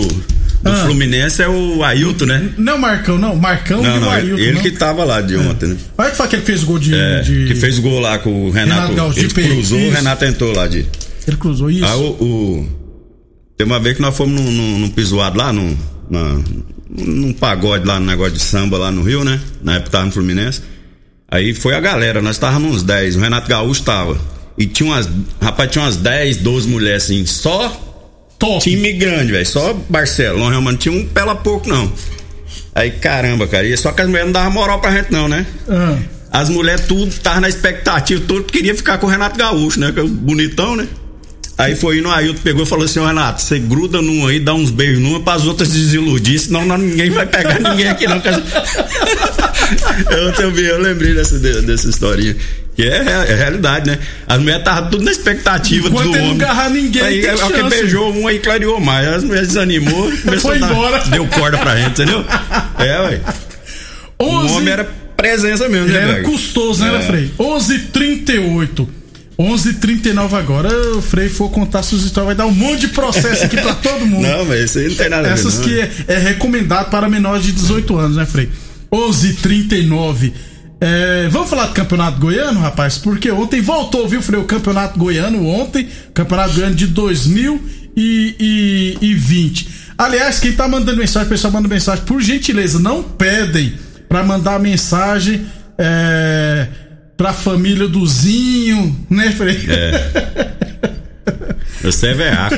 do 0.61 0.71
ah. 0.71 0.75
Fluminense 0.85 1.41
é 1.41 1.47
o 1.47 1.83
Ailton, 1.83 2.25
né? 2.25 2.49
Não, 2.57 2.77
Marcão, 2.77 3.17
não. 3.17 3.35
Marcão 3.35 3.81
não, 3.81 3.95
e 3.95 3.99
não, 3.99 4.07
o 4.07 4.11
Ailton. 4.11 4.37
Ele 4.37 4.51
não. 4.53 4.61
que 4.61 4.71
tava 4.71 5.03
lá 5.03 5.21
de 5.21 5.35
ontem, 5.37 5.67
né? 5.67 5.77
Olha 5.97 6.11
que 6.11 6.17
foi 6.17 6.27
que 6.27 6.35
ele 6.35 6.45
fez 6.45 6.63
gol 6.63 6.79
de, 6.79 6.95
é, 6.95 7.21
de... 7.21 7.47
Que 7.47 7.55
fez 7.55 7.79
gol 7.79 7.99
lá 7.99 8.17
com 8.19 8.47
o 8.47 8.49
Renato. 8.49 8.93
Renato 8.93 9.19
ele 9.19 9.29
cruzou, 9.29 9.79
isso. 9.79 9.89
o 9.89 9.91
Renato 9.91 10.25
entrou 10.25 10.53
lá 10.53 10.67
de. 10.67 10.85
Ele 11.27 11.37
cruzou 11.37 11.69
isso. 11.69 11.85
Aí 11.85 11.95
o, 11.95 12.09
o. 12.09 12.69
Tem 13.55 13.65
uma 13.65 13.79
vez 13.79 13.95
que 13.95 14.01
nós 14.01 14.15
fomos 14.15 14.39
num, 14.39 14.51
num, 14.51 14.79
num 14.79 14.89
pisoado 14.89 15.37
lá, 15.37 15.51
num, 15.51 15.75
num, 16.09 16.43
num 16.89 17.33
pagode 17.33 17.85
lá, 17.87 17.99
num 17.99 18.05
negócio 18.05 18.33
de 18.33 18.39
samba 18.39 18.77
lá 18.77 18.91
no 18.91 19.01
Rio, 19.01 19.23
né? 19.23 19.39
Na 19.63 19.75
época 19.75 19.91
tava 19.91 20.05
no 20.05 20.11
Fluminense. 20.11 20.61
Aí 21.29 21.53
foi 21.53 21.73
a 21.73 21.79
galera, 21.79 22.21
nós 22.21 22.35
estávamos 22.35 22.77
uns 22.77 22.83
10, 22.83 23.17
o 23.17 23.19
Renato 23.19 23.49
Gaúcho 23.49 23.83
tava. 23.83 24.17
E 24.57 24.65
tinha 24.65 24.89
umas. 24.89 25.09
Rapaz, 25.41 25.71
tinha 25.71 25.83
umas 25.83 25.97
10, 25.97 26.37
12 26.37 26.67
mulheres 26.67 27.03
assim, 27.03 27.25
só 27.25 27.87
Top. 28.39 28.61
Time 28.61 28.93
grande, 28.93 29.31
velho. 29.31 29.45
Só 29.45 29.73
Barcelona, 29.89 30.51
Real 30.51 30.61
Madrid 30.61 30.81
tinha 30.81 30.95
um 30.95 31.07
pela 31.07 31.35
pouco, 31.35 31.67
não. 31.67 31.91
Aí, 32.75 32.91
caramba, 32.91 33.47
cara. 33.47 33.65
E 33.65 33.75
só 33.75 33.91
que 33.91 34.01
as 34.01 34.07
mulheres 34.07 34.27
não 34.27 34.33
davam 34.33 34.51
moral 34.51 34.79
pra 34.79 34.91
gente, 34.91 35.11
não, 35.11 35.27
né? 35.27 35.45
Uhum. 35.67 36.03
As 36.31 36.49
mulheres 36.49 36.85
tudo 36.85 37.07
estavam 37.07 37.41
na 37.41 37.49
expectativa, 37.49 38.23
tudo 38.27 38.43
queria 38.43 38.75
ficar 38.75 38.99
com 38.99 39.07
o 39.07 39.09
Renato 39.09 39.37
Gaúcho, 39.37 39.79
né? 39.79 39.91
Que 39.91 39.99
é 39.99 40.03
o 40.03 40.07
bonitão, 40.07 40.75
né? 40.75 40.87
Aí 41.57 41.75
foi 41.75 41.97
indo, 41.97 42.09
aí 42.11 42.31
pegou 42.35 42.63
e 42.63 42.65
falou 42.67 42.85
assim: 42.85 43.03
Renato, 43.03 43.41
você 43.41 43.57
gruda 43.57 43.99
num 44.01 44.27
aí, 44.27 44.39
dá 44.39 44.53
uns 44.53 44.69
beijos 44.69 45.01
numa 45.01 45.19
para 45.19 45.33
as 45.33 45.45
outras 45.45 45.69
desiludir, 45.69 46.39
senão 46.39 46.63
não, 46.65 46.77
ninguém 46.77 47.09
vai 47.09 47.25
pegar 47.25 47.59
ninguém 47.59 47.87
aqui, 47.87 48.05
não. 48.05 48.21
eu, 50.11 50.51
eu, 50.51 50.55
eu 50.55 50.79
lembrei 50.79 51.15
dessa, 51.15 51.39
dessa 51.39 51.89
historinha. 51.89 52.35
Que 52.75 52.83
é, 52.83 52.97
é, 52.97 53.31
é, 53.31 53.35
realidade, 53.35 53.89
né? 53.89 53.97
As 54.27 54.37
mulheres 54.37 54.59
estavam 54.59 54.91
tudo 54.91 55.03
na 55.03 55.09
expectativa 55.09 55.87
Enquanto 55.87 56.03
do 56.03 56.11
homem. 56.11 56.37
Não 56.37 56.69
ninguém. 56.69 57.01
Aí 57.01 57.21
tem 57.23 57.35
que 57.35 57.63
beijou 57.63 58.13
um 58.13 58.27
aí 58.27 58.37
clareou 58.37 58.79
mais. 58.79 59.07
As 59.07 59.23
mulheres 59.23 59.47
desanimou, 59.47 60.11
começou 60.21 60.51
Foi 60.51 60.57
a 60.57 60.59
dar, 60.59 60.71
embora. 60.71 61.03
deu 61.07 61.25
corda 61.25 61.57
pra 61.57 61.75
gente, 61.75 61.99
entendeu? 61.99 62.23
É, 62.77 62.99
ué. 63.01 63.21
O 64.19 64.27
homem 64.27 64.69
era 64.69 64.83
presença 65.17 65.67
mesmo, 65.67 65.87
né? 65.87 66.01
Era 66.01 66.23
custoso, 66.23 66.83
né, 66.83 66.99
é. 66.99 67.01
Frei? 67.01 67.31
11:38. 67.39 68.87
11:39 69.39 70.35
agora, 70.35 70.69
o 70.95 71.01
Frei 71.01 71.29
for 71.29 71.51
contar 71.51 71.83
suas 71.83 72.03
histórias, 72.03 72.35
vai 72.35 72.35
dar 72.35 72.47
um 72.47 72.55
monte 72.55 72.81
de 72.81 72.87
processo 72.87 73.45
aqui 73.45 73.55
pra 73.55 73.75
todo 73.75 74.03
mundo. 74.05 74.23
Não, 74.27 74.43
mas 74.45 74.61
isso 74.61 74.79
aí 74.79 74.89
não 74.89 74.95
tem 74.95 75.09
nada 75.09 75.27
Essas 75.27 75.59
a 75.59 75.63
ver. 75.63 75.79
Essas 75.79 75.97
que 75.97 76.11
é, 76.11 76.15
é 76.15 76.17
recomendado 76.17 76.89
para 76.89 77.07
menores 77.07 77.43
de 77.43 77.51
18 77.51 77.97
anos, 77.97 78.17
né, 78.17 78.25
Frei? 78.25 78.49
11:39 78.91 80.33
É, 80.79 81.27
vamos 81.29 81.49
falar 81.49 81.65
do 81.67 81.73
Campeonato 81.73 82.19
Goiano, 82.19 82.59
rapaz? 82.59 82.97
Porque 82.97 83.29
ontem 83.29 83.61
voltou, 83.61 84.07
viu, 84.07 84.21
Freio? 84.21 84.43
O 84.43 84.45
Campeonato 84.45 84.97
Goiano 84.97 85.45
ontem, 85.45 85.87
Campeonato 86.13 86.55
Goiano 86.55 86.75
de 86.75 86.87
2020. 86.87 89.69
Aliás, 89.97 90.39
quem 90.39 90.53
tá 90.53 90.67
mandando 90.67 90.97
mensagem, 90.97 91.27
o 91.27 91.29
pessoal 91.29 91.53
manda 91.53 91.67
mensagem, 91.67 92.03
por 92.05 92.21
gentileza, 92.21 92.79
não 92.79 93.03
pedem 93.03 93.73
para 94.07 94.23
mandar 94.23 94.59
mensagem 94.59 95.45
é, 95.77 96.67
pra 97.17 97.33
família 97.33 97.87
do 97.87 98.05
Zinho, 98.05 98.95
né, 99.09 99.31
Frei? 99.31 99.65
É. 99.67 100.57
Você 101.83 102.07
é 102.07 102.13
veaco. 102.13 102.55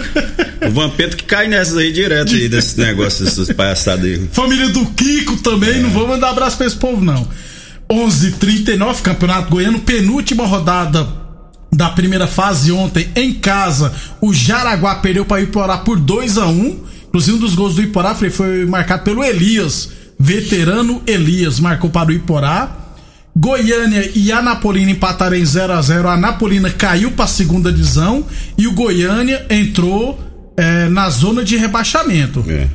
O 0.68 0.72
Vampeta 0.72 1.16
que 1.16 1.24
cai 1.24 1.48
nessas 1.48 1.78
aí 1.78 1.92
direto 1.92 2.34
aí, 2.34 2.48
desse 2.48 2.78
negócio, 2.80 3.26
dessas 3.26 3.52
palhaçadas 3.52 4.06
aí. 4.06 4.30
Família 4.32 4.70
do 4.70 4.86
Kiko 4.88 5.38
também, 5.38 5.72
é. 5.72 5.80
não 5.80 5.90
vou 5.90 6.08
mandar 6.08 6.30
abraço 6.30 6.58
pra 6.58 6.68
esse 6.68 6.76
povo, 6.76 7.04
não. 7.04 7.28
11:39 7.90 9.02
Campeonato 9.02 9.50
Goiano, 9.50 9.80
penúltima 9.80 10.46
rodada 10.46 11.08
da 11.72 11.90
primeira 11.90 12.28
fase 12.28 12.72
ontem 12.72 13.10
em 13.16 13.34
casa. 13.34 13.94
O 14.22 14.34
Jaraguá 14.34 14.96
perdeu 14.96 15.26
para 15.26 15.42
o 15.42 15.44
Iporá 15.44 15.78
por 15.78 15.98
2 16.00 16.38
a 16.38 16.48
1 16.48 16.90
Inclusive, 17.10 17.38
um 17.38 17.40
dos 17.40 17.56
gols 17.56 17.76
do 17.76 17.82
Iporá 17.82 18.16
foi 18.16 18.66
marcado 18.66 19.04
pelo 19.04 19.24
Elias, 19.24 19.90
veterano 20.20 21.02
Elias, 21.08 21.60
marcou 21.60 21.90
para 21.90 22.10
o 22.10 22.12
Iporá. 22.12 22.79
Goiânia 23.40 24.12
e 24.14 24.34
Anapolina 24.34 24.92
empataram 24.92 25.38
em 25.38 25.46
0 25.46 25.72
a 25.72 25.82
0 25.82 26.10
A 26.10 26.14
Anapolina 26.16 26.70
caiu 26.70 27.12
para 27.12 27.24
a 27.24 27.28
segunda 27.28 27.72
divisão 27.72 28.26
e 28.58 28.68
o 28.68 28.74
Goiânia 28.74 29.46
entrou 29.50 30.20
é, 30.58 30.90
na 30.90 31.10
zona 31.10 31.42
de 31.42 31.56
rebaixamento. 31.56 32.44
É. 32.50 32.68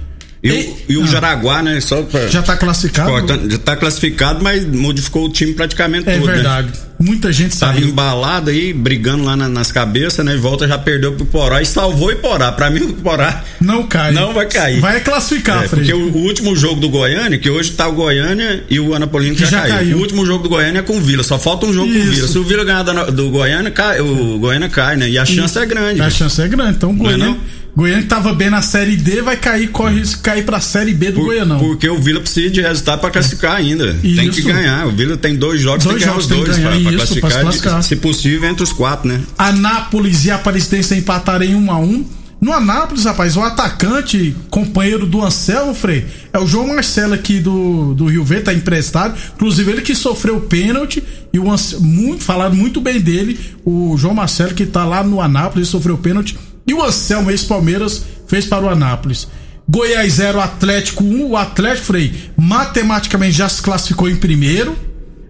E, 0.44 0.50
e, 0.50 0.76
e 0.90 0.96
o 0.98 1.04
ah, 1.04 1.06
Jaraguá, 1.06 1.62
né? 1.62 1.80
Só 1.80 2.02
pra, 2.02 2.28
já 2.28 2.42
tá 2.42 2.54
classificado? 2.54 3.50
Já 3.50 3.58
tá 3.58 3.76
classificado, 3.76 4.44
mas 4.44 4.62
modificou 4.66 5.24
o 5.24 5.30
time 5.30 5.54
praticamente 5.54 6.06
é 6.10 6.18
todo. 6.18 6.28
É 6.28 6.34
verdade. 6.34 6.68
Né? 6.68 6.74
Muita 6.98 7.32
gente 7.32 7.56
saiu. 7.56 7.72
Tava 7.72 7.84
embalado 7.86 8.50
aí, 8.50 8.72
brigando 8.74 9.24
lá 9.24 9.34
na, 9.34 9.48
nas 9.48 9.72
cabeças, 9.72 10.24
né? 10.24 10.36
Volta 10.36 10.68
já 10.68 10.76
perdeu 10.76 11.12
pro 11.12 11.24
Porá 11.24 11.62
e 11.62 11.66
salvou 11.66 12.12
o 12.12 12.16
Porá. 12.16 12.52
Pra 12.52 12.68
mim, 12.68 12.80
o 12.82 12.92
Porá. 12.92 13.42
Não 13.58 13.84
cai. 13.84 14.12
Não 14.12 14.34
vai 14.34 14.46
cair. 14.46 14.80
Vai 14.80 15.00
classificar, 15.00 15.64
é, 15.64 15.68
Porque 15.68 15.92
o, 15.94 16.12
o, 16.12 16.18
último 16.18 16.54
jogo 16.54 16.78
do 16.78 16.90
Goiânia, 16.90 17.38
que 17.38 17.48
hoje 17.48 17.72
tá 17.72 17.88
o 17.88 17.92
Goiânia 17.92 18.64
e 18.68 18.78
o 18.78 18.94
Anapolino 18.94 19.34
que 19.34 19.42
já, 19.42 19.48
já 19.48 19.60
caiu. 19.62 19.74
caiu. 19.76 19.96
O 19.96 20.00
último 20.00 20.26
jogo 20.26 20.42
do 20.42 20.50
Goiânia 20.50 20.80
é 20.80 20.82
com 20.82 20.98
o 20.98 21.00
Vila. 21.00 21.22
Só 21.22 21.38
falta 21.38 21.64
um 21.64 21.72
jogo 21.72 21.88
Isso. 21.88 21.98
com 21.98 22.06
o 22.06 22.12
Vila. 22.12 22.28
Se 22.28 22.38
o 22.38 22.44
Vila 22.44 22.64
ganhar 22.64 22.82
do, 22.82 23.12
do 23.12 23.30
Goiânia, 23.30 23.70
cai, 23.70 24.00
o 24.00 24.38
Goiânia 24.38 24.68
cai, 24.68 24.96
né? 24.96 25.08
E 25.08 25.18
a 25.18 25.24
chance 25.24 25.58
é 25.58 25.64
grande. 25.64 26.02
A 26.02 26.10
chance 26.10 26.40
é 26.40 26.46
grande. 26.46 26.76
Então 26.76 26.90
o 26.90 26.94
Goiânia. 26.94 27.26
Não 27.26 27.32
é 27.32 27.36
não? 27.36 27.63
Goiânia 27.76 28.02
que 28.02 28.08
tava 28.08 28.32
bem 28.32 28.48
na 28.48 28.62
Série 28.62 28.96
D 28.96 29.20
vai 29.20 29.36
cair, 29.36 29.68
corre 29.68 29.98
risco 29.98 30.22
cair 30.22 30.44
pra 30.44 30.60
Série 30.60 30.94
B 30.94 31.10
do 31.10 31.20
Por, 31.20 31.26
Goianão. 31.26 31.58
Porque 31.58 31.88
o 31.88 31.98
Vila 31.98 32.20
precisa 32.20 32.50
de 32.50 32.60
resultado 32.60 33.00
pra 33.00 33.10
classificar 33.10 33.56
ainda. 33.56 33.96
Isso. 34.02 34.16
Tem 34.16 34.30
que 34.30 34.42
ganhar. 34.42 34.86
O 34.86 34.92
Vila 34.92 35.16
tem 35.16 35.34
dois 35.34 35.60
jogos, 35.60 35.84
dois 35.84 35.96
tem 35.96 36.00
que 36.00 36.06
ganhar 36.06 36.18
os 36.18 36.26
dois 36.26 36.56
ganhar, 36.56 36.70
pra, 36.70 36.70
pra, 36.70 36.78
isso, 36.78 36.96
classificar, 36.96 37.30
pra 37.30 37.40
classificar. 37.40 37.82
Se 37.82 37.96
possível, 37.96 38.48
entre 38.48 38.62
os 38.62 38.72
quatro, 38.72 39.08
né? 39.08 39.20
Anápolis 39.36 40.24
e 40.24 40.30
Aparecidense 40.30 40.94
empataram 40.94 41.44
em 41.44 41.54
1 41.56 41.64
um 41.64 41.72
a 41.72 41.78
1 41.78 41.82
um. 41.82 42.04
No 42.40 42.52
Anápolis, 42.52 43.04
rapaz, 43.06 43.36
o 43.36 43.40
atacante, 43.40 44.36
companheiro 44.50 45.06
do 45.06 45.24
Anselmo, 45.24 45.74
Frei, 45.74 46.04
é 46.30 46.38
o 46.38 46.46
João 46.46 46.68
Marcelo 46.68 47.14
aqui 47.14 47.40
do, 47.40 47.94
do 47.94 48.04
Rio 48.04 48.22
Verde, 48.22 48.44
tá 48.44 48.52
emprestado. 48.52 49.18
Inclusive, 49.34 49.72
ele 49.72 49.80
que 49.80 49.94
sofreu 49.94 50.40
pênalti 50.40 51.02
e 51.32 51.38
o 51.38 51.50
Anselmo, 51.50 51.86
muito, 51.86 52.22
falaram 52.22 52.54
muito 52.54 52.80
bem 52.80 53.00
dele. 53.00 53.38
O 53.64 53.96
João 53.96 54.14
Marcelo, 54.14 54.52
que 54.52 54.66
tá 54.66 54.84
lá 54.84 55.02
no 55.02 55.20
Anápolis, 55.22 55.68
sofreu 55.68 55.96
pênalti. 55.96 56.36
E 56.66 56.74
o 56.74 56.82
Anselmo, 56.82 57.30
ex-Palmeiras, 57.30 58.02
fez 58.26 58.46
para 58.46 58.64
o 58.64 58.68
Anápolis. 58.68 59.28
Goiás 59.68 60.14
0, 60.14 60.40
Atlético 60.40 61.04
1. 61.04 61.30
O 61.30 61.36
Atlético, 61.36 61.86
Frei, 61.86 62.30
matematicamente 62.36 63.32
já 63.32 63.48
se 63.48 63.62
classificou 63.62 64.08
em 64.08 64.16
primeiro 64.16 64.76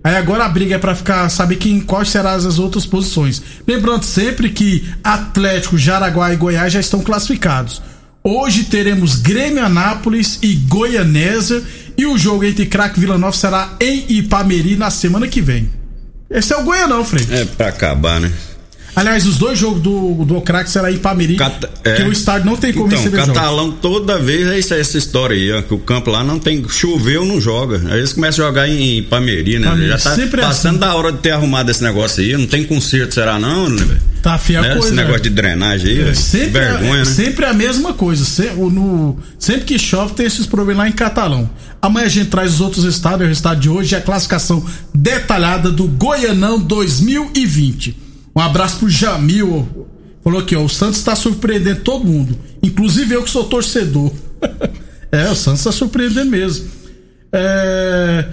Aí 0.04 0.16
agora 0.16 0.44
a 0.44 0.48
briga 0.50 0.74
é 0.74 0.78
para 0.78 0.94
ficar 0.94 1.30
saber 1.30 1.56
quem 1.56 1.80
quais 1.80 2.10
serão 2.10 2.30
as 2.32 2.58
outras 2.58 2.84
posições. 2.84 3.42
Lembrando 3.66 4.04
sempre 4.04 4.50
que 4.50 4.86
Atlético, 5.02 5.78
Jaraguá 5.78 6.30
e 6.30 6.36
Goiás 6.36 6.70
já 6.70 6.78
estão 6.78 7.00
classificados. 7.00 7.80
Hoje 8.22 8.64
teremos 8.64 9.16
Grêmio 9.16 9.64
Anápolis 9.64 10.38
e 10.42 10.56
Goianésia 10.56 11.62
e 11.96 12.04
o 12.04 12.18
jogo 12.18 12.44
entre 12.44 12.66
Craque 12.66 13.00
Vila 13.00 13.16
Nova 13.16 13.34
será 13.34 13.76
em 13.80 14.04
Ipameri 14.10 14.76
na 14.76 14.90
semana 14.90 15.26
que 15.26 15.40
vem. 15.40 15.70
Esse 16.28 16.52
é 16.52 16.56
o 16.58 16.64
Goianão, 16.64 17.02
Frei. 17.02 17.26
É 17.30 17.46
pra 17.46 17.68
acabar, 17.68 18.20
né? 18.20 18.30
Aliás, 18.96 19.26
os 19.26 19.38
dois 19.38 19.58
jogos 19.58 19.82
do, 19.82 20.24
do 20.24 20.40
Crack 20.40 20.70
será 20.70 20.90
em 20.90 20.98
Pamiri, 20.98 21.36
Cata, 21.36 21.68
é. 21.82 21.94
que 21.94 22.02
o 22.02 22.12
estádio 22.12 22.46
não 22.46 22.56
tem 22.56 22.72
como 22.72 22.86
então, 22.86 22.98
receber 22.98 23.16
Catalão 23.16 23.66
jogos. 23.66 23.80
toda 23.82 24.18
vez 24.18 24.46
é 24.46 24.58
essa, 24.58 24.76
essa 24.76 24.96
história 24.96 25.34
aí, 25.34 25.52
ó, 25.52 25.62
que 25.62 25.74
o 25.74 25.78
campo 25.78 26.10
lá 26.10 26.22
não 26.22 26.38
tem, 26.38 26.64
choveu, 26.68 27.24
não 27.24 27.40
joga. 27.40 27.82
Aí 27.90 27.98
eles 27.98 28.12
começam 28.12 28.44
a 28.44 28.48
jogar 28.48 28.68
em 28.68 29.02
Pameri, 29.02 29.58
né? 29.58 29.68
Pamiri, 29.68 29.88
Já 29.88 29.98
tá 29.98 30.14
Sempre 30.14 30.40
é 30.40 30.44
passando 30.44 30.76
assim. 30.76 30.80
da 30.80 30.94
hora 30.94 31.10
de 31.10 31.18
ter 31.18 31.32
arrumado 31.32 31.70
esse 31.70 31.82
negócio 31.82 32.22
aí, 32.22 32.36
não 32.36 32.46
tem 32.46 32.64
conserto, 32.64 33.14
será 33.14 33.38
não, 33.38 33.68
né, 33.68 33.84
velho? 33.84 34.00
Tá 34.22 34.38
fia 34.38 34.62
né? 34.62 34.72
coisa. 34.72 34.86
Esse 34.86 34.96
negócio 34.96 35.22
de 35.22 35.30
drenagem 35.30 35.90
aí, 35.90 36.08
é, 36.08 36.14
sempre 36.14 36.60
vergonha, 36.60 36.94
é, 36.94 36.98
né? 36.98 37.04
Sempre 37.04 37.44
a 37.46 37.52
mesma 37.52 37.92
coisa. 37.94 38.24
Sempre, 38.24 38.54
no, 38.56 39.18
sempre 39.38 39.64
que 39.64 39.78
chove 39.78 40.14
tem 40.14 40.24
esses 40.26 40.46
problemas 40.46 40.84
lá 40.84 40.88
em 40.88 40.92
Catalão. 40.92 41.50
Amanhã 41.82 42.06
a 42.06 42.08
gente 42.08 42.30
traz 42.30 42.54
os 42.54 42.60
outros 42.60 42.84
estados, 42.84 43.26
o 43.26 43.30
estado 43.30 43.60
de 43.60 43.68
hoje, 43.68 43.94
a 43.94 44.00
classificação 44.00 44.64
detalhada 44.94 45.70
do 45.70 45.86
Goianão 45.86 46.58
2020. 46.60 48.03
Um 48.34 48.40
abraço 48.40 48.78
pro 48.78 48.90
Jamil. 48.90 49.88
Falou 50.22 50.40
aqui, 50.40 50.56
ó, 50.56 50.62
o 50.62 50.68
Santos 50.68 50.98
está 50.98 51.14
surpreendendo 51.14 51.80
todo 51.80 52.04
mundo. 52.04 52.36
Inclusive 52.62 53.14
eu 53.14 53.22
que 53.22 53.30
sou 53.30 53.44
torcedor. 53.44 54.10
é, 55.12 55.30
o 55.30 55.34
Santos 55.34 55.60
está 55.60 55.70
surpreendendo 55.72 56.30
mesmo. 56.30 56.68
É... 57.32 58.24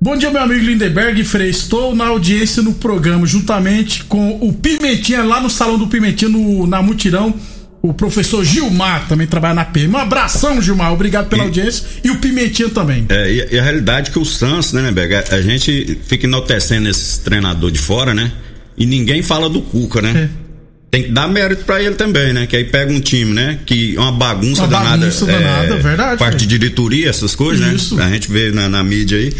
Bom 0.00 0.16
dia, 0.16 0.30
meu 0.30 0.42
amigo 0.42 0.64
Lindenberg 0.64 1.22
Frei. 1.24 1.48
Estou 1.48 1.94
na 1.94 2.06
audiência 2.06 2.62
no 2.62 2.74
programa, 2.74 3.26
juntamente 3.26 4.04
com 4.04 4.38
o 4.40 4.52
Pimentinha, 4.52 5.22
lá 5.22 5.40
no 5.40 5.48
Salão 5.48 5.78
do 5.78 5.86
Pimentinha, 5.86 6.28
no, 6.28 6.66
na 6.66 6.82
Mutirão. 6.82 7.34
O 7.80 7.92
professor 7.92 8.42
Gilmar 8.44 9.06
também 9.08 9.26
trabalha 9.26 9.54
na 9.54 9.64
PM. 9.64 9.94
Um 9.94 9.98
abração, 9.98 10.60
Gilmar. 10.60 10.92
Obrigado 10.92 11.28
pela 11.28 11.42
e, 11.42 11.46
audiência. 11.46 11.86
E 12.02 12.10
o 12.10 12.16
Pimentinha 12.16 12.70
também. 12.70 13.06
É, 13.08 13.30
e, 13.30 13.54
e, 13.54 13.58
a 13.58 13.62
realidade 13.62 14.10
é 14.10 14.12
que 14.12 14.18
o 14.18 14.24
Santos, 14.24 14.72
né, 14.72 14.80
Lindenberg? 14.80 15.14
A, 15.14 15.36
a 15.36 15.42
gente 15.42 15.98
fica 16.06 16.26
enaltecendo 16.26 16.88
esse 16.88 17.20
treinador 17.20 17.70
de 17.70 17.78
fora, 17.78 18.14
né? 18.14 18.32
E 18.76 18.86
ninguém 18.86 19.22
fala 19.22 19.48
do 19.48 19.62
Cuca, 19.62 20.02
né? 20.02 20.30
É. 20.30 20.44
Tem 20.90 21.02
que 21.04 21.10
dar 21.10 21.26
mérito 21.26 21.64
para 21.64 21.82
ele 21.82 21.96
também, 21.96 22.32
né? 22.32 22.46
Que 22.46 22.56
aí 22.56 22.64
pega 22.64 22.92
um 22.92 23.00
time, 23.00 23.32
né? 23.32 23.58
Que 23.66 23.96
é 23.96 24.00
uma 24.00 24.12
bagunça 24.12 24.62
uma 24.62 24.68
danada. 24.68 24.98
Bagunça 24.98 25.26
danada, 25.26 25.74
é, 25.74 25.78
verdade. 25.78 26.18
Parte 26.18 26.38
de 26.38 26.46
diretoria, 26.46 27.08
essas 27.08 27.34
coisas, 27.34 27.66
né? 27.66 27.74
Isso. 27.74 27.96
né? 27.96 28.04
A 28.04 28.10
gente 28.10 28.30
vê 28.30 28.52
na, 28.52 28.68
na 28.68 28.82
mídia 28.84 29.18
aí 29.18 29.32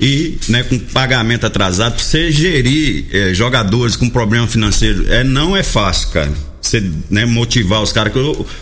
e 0.00 0.38
né, 0.48 0.62
com 0.62 0.78
pagamento 0.78 1.44
atrasado, 1.44 1.96
pra 1.96 2.02
você 2.02 2.32
gerir 2.32 3.04
é, 3.12 3.34
jogadores 3.34 3.96
com 3.96 4.08
problema 4.08 4.46
financeiro, 4.46 5.04
é, 5.12 5.22
não 5.22 5.54
é 5.54 5.62
fácil, 5.62 6.08
cara. 6.08 6.32
Você 6.60 6.82
né, 7.10 7.26
motivar 7.26 7.82
os 7.82 7.92
caras. 7.92 8.12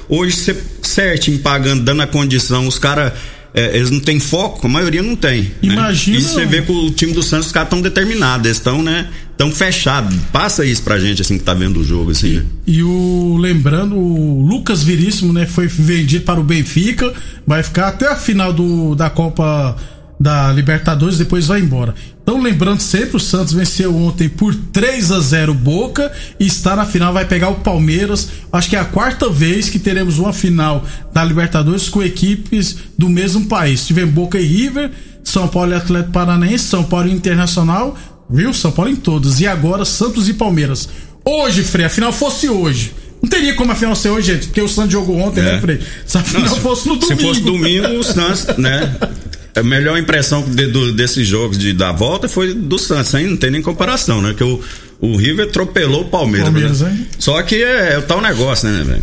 Hoje 0.08 0.36
você 0.36 0.56
certinho 0.82 1.38
pagando, 1.38 1.84
dando 1.84 2.02
a 2.02 2.06
condição, 2.06 2.66
os 2.66 2.78
caras 2.78 3.12
é, 3.58 3.76
eles 3.76 3.90
não 3.90 3.98
têm 3.98 4.20
foco, 4.20 4.64
a 4.68 4.70
maioria 4.70 5.02
não 5.02 5.16
tem. 5.16 5.42
Né? 5.42 5.50
Imagina. 5.62 6.18
Né? 6.18 6.24
E 6.24 6.28
você 6.28 6.46
vê 6.46 6.62
que 6.62 6.70
o 6.70 6.90
time 6.92 7.12
do 7.12 7.24
Santos, 7.24 7.48
os 7.48 7.52
caras 7.52 7.66
estão 7.66 7.82
determinados, 7.82 8.46
eles 8.46 8.58
estão, 8.58 8.82
né? 8.84 9.08
Tão 9.36 9.50
fechados. 9.50 10.14
Passa 10.32 10.64
isso 10.64 10.82
pra 10.82 10.98
gente, 10.98 11.22
assim, 11.22 11.38
que 11.38 11.42
tá 11.42 11.54
vendo 11.54 11.80
o 11.80 11.84
jogo, 11.84 12.12
assim. 12.12 12.28
E, 12.28 12.36
né? 12.36 12.44
e 12.68 12.82
o, 12.84 13.36
lembrando, 13.36 13.96
o 13.96 14.46
Lucas 14.46 14.84
Viríssimo, 14.84 15.32
né, 15.32 15.44
foi 15.44 15.66
vendido 15.66 16.24
para 16.24 16.38
o 16.38 16.44
Benfica, 16.44 17.12
vai 17.44 17.62
ficar 17.64 17.88
até 17.88 18.06
a 18.06 18.14
final 18.14 18.52
do, 18.52 18.94
da 18.94 19.10
Copa 19.10 19.76
da 20.20 20.52
Libertadores, 20.52 21.18
depois 21.18 21.46
vai 21.46 21.60
embora. 21.60 21.94
Então, 22.28 22.42
lembrando 22.42 22.82
sempre, 22.82 23.16
o 23.16 23.20
Santos 23.20 23.54
venceu 23.54 23.96
ontem 23.96 24.28
por 24.28 24.54
3 24.54 25.12
a 25.12 25.18
0 25.18 25.54
Boca 25.54 26.12
e 26.38 26.46
está 26.46 26.76
na 26.76 26.84
final, 26.84 27.10
vai 27.10 27.24
pegar 27.24 27.48
o 27.48 27.54
Palmeiras. 27.54 28.28
Acho 28.52 28.68
que 28.68 28.76
é 28.76 28.78
a 28.78 28.84
quarta 28.84 29.30
vez 29.30 29.70
que 29.70 29.78
teremos 29.78 30.18
uma 30.18 30.30
final 30.30 30.84
da 31.10 31.24
Libertadores 31.24 31.88
com 31.88 32.02
equipes 32.02 32.76
do 32.98 33.08
mesmo 33.08 33.46
país. 33.46 33.86
Tivemos 33.86 34.12
Boca 34.12 34.38
e 34.38 34.44
River, 34.44 34.90
São 35.24 35.48
Paulo 35.48 35.72
e 35.72 35.74
Atlético 35.74 36.12
Paranaense, 36.12 36.64
São 36.64 36.84
Paulo 36.84 37.08
e 37.08 37.12
Internacional, 37.12 37.96
viu? 38.28 38.52
São 38.52 38.72
Paulo 38.72 38.90
em 38.90 38.96
todas. 38.96 39.40
E 39.40 39.46
agora 39.46 39.86
Santos 39.86 40.28
e 40.28 40.34
Palmeiras. 40.34 40.86
Hoje, 41.24 41.64
Frei, 41.64 41.86
a 41.86 41.88
final 41.88 42.12
fosse 42.12 42.46
hoje. 42.46 42.92
Não 43.22 43.30
teria 43.30 43.54
como 43.54 43.72
a 43.72 43.74
final 43.74 43.96
ser 43.96 44.10
hoje, 44.10 44.34
gente, 44.34 44.48
porque 44.48 44.60
o 44.60 44.68
Santos 44.68 44.92
jogou 44.92 45.18
ontem, 45.18 45.40
né, 45.40 45.48
é. 45.48 45.54
né, 45.54 45.60
Frei? 45.62 45.80
Se 46.04 46.18
a 46.18 46.22
final 46.22 46.42
Não, 46.42 46.56
fosse 46.56 46.86
no 46.88 46.96
domingo. 46.96 47.20
Se 47.20 47.26
fosse 47.26 47.40
domingo, 47.40 47.88
o 47.98 48.04
Santos, 48.04 48.58
né? 48.58 48.94
A 49.54 49.62
melhor 49.62 49.98
impressão 49.98 50.42
de, 50.42 50.66
do, 50.66 50.92
desses 50.92 51.26
jogos 51.26 51.58
de, 51.58 51.72
da 51.72 51.90
volta 51.90 52.28
foi 52.28 52.54
do 52.54 52.78
Santos, 52.78 53.12
hein? 53.14 53.26
Não 53.26 53.36
tem 53.36 53.50
nem 53.50 53.62
comparação, 53.62 54.22
né? 54.22 54.34
Que 54.36 54.44
o, 54.44 54.60
o 55.00 55.16
River 55.16 55.48
atropelou 55.48 56.02
o 56.02 56.04
Palmeiras. 56.04 56.52
Né? 56.52 56.60
Palmeiras 56.60 56.80
né? 56.80 57.06
Só 57.18 57.40
que 57.42 57.56
é, 57.56 57.94
é 57.94 57.98
o 57.98 58.02
tal 58.02 58.20
negócio, 58.20 58.68
né, 58.68 58.84
velho? 58.84 59.02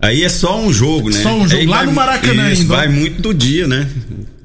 Aí 0.00 0.22
é 0.22 0.28
só 0.28 0.60
um 0.60 0.72
jogo, 0.72 1.10
né? 1.10 1.20
Só 1.20 1.34
um 1.34 1.48
jogo. 1.48 1.60
Aí 1.60 1.66
Lá 1.66 1.78
vai, 1.78 1.86
no 1.86 1.92
Maracanã 1.92 2.50
isso, 2.50 2.62
ainda. 2.62 2.76
Vai 2.76 2.88
muito 2.88 3.20
do 3.20 3.34
dia, 3.34 3.66
né? 3.66 3.88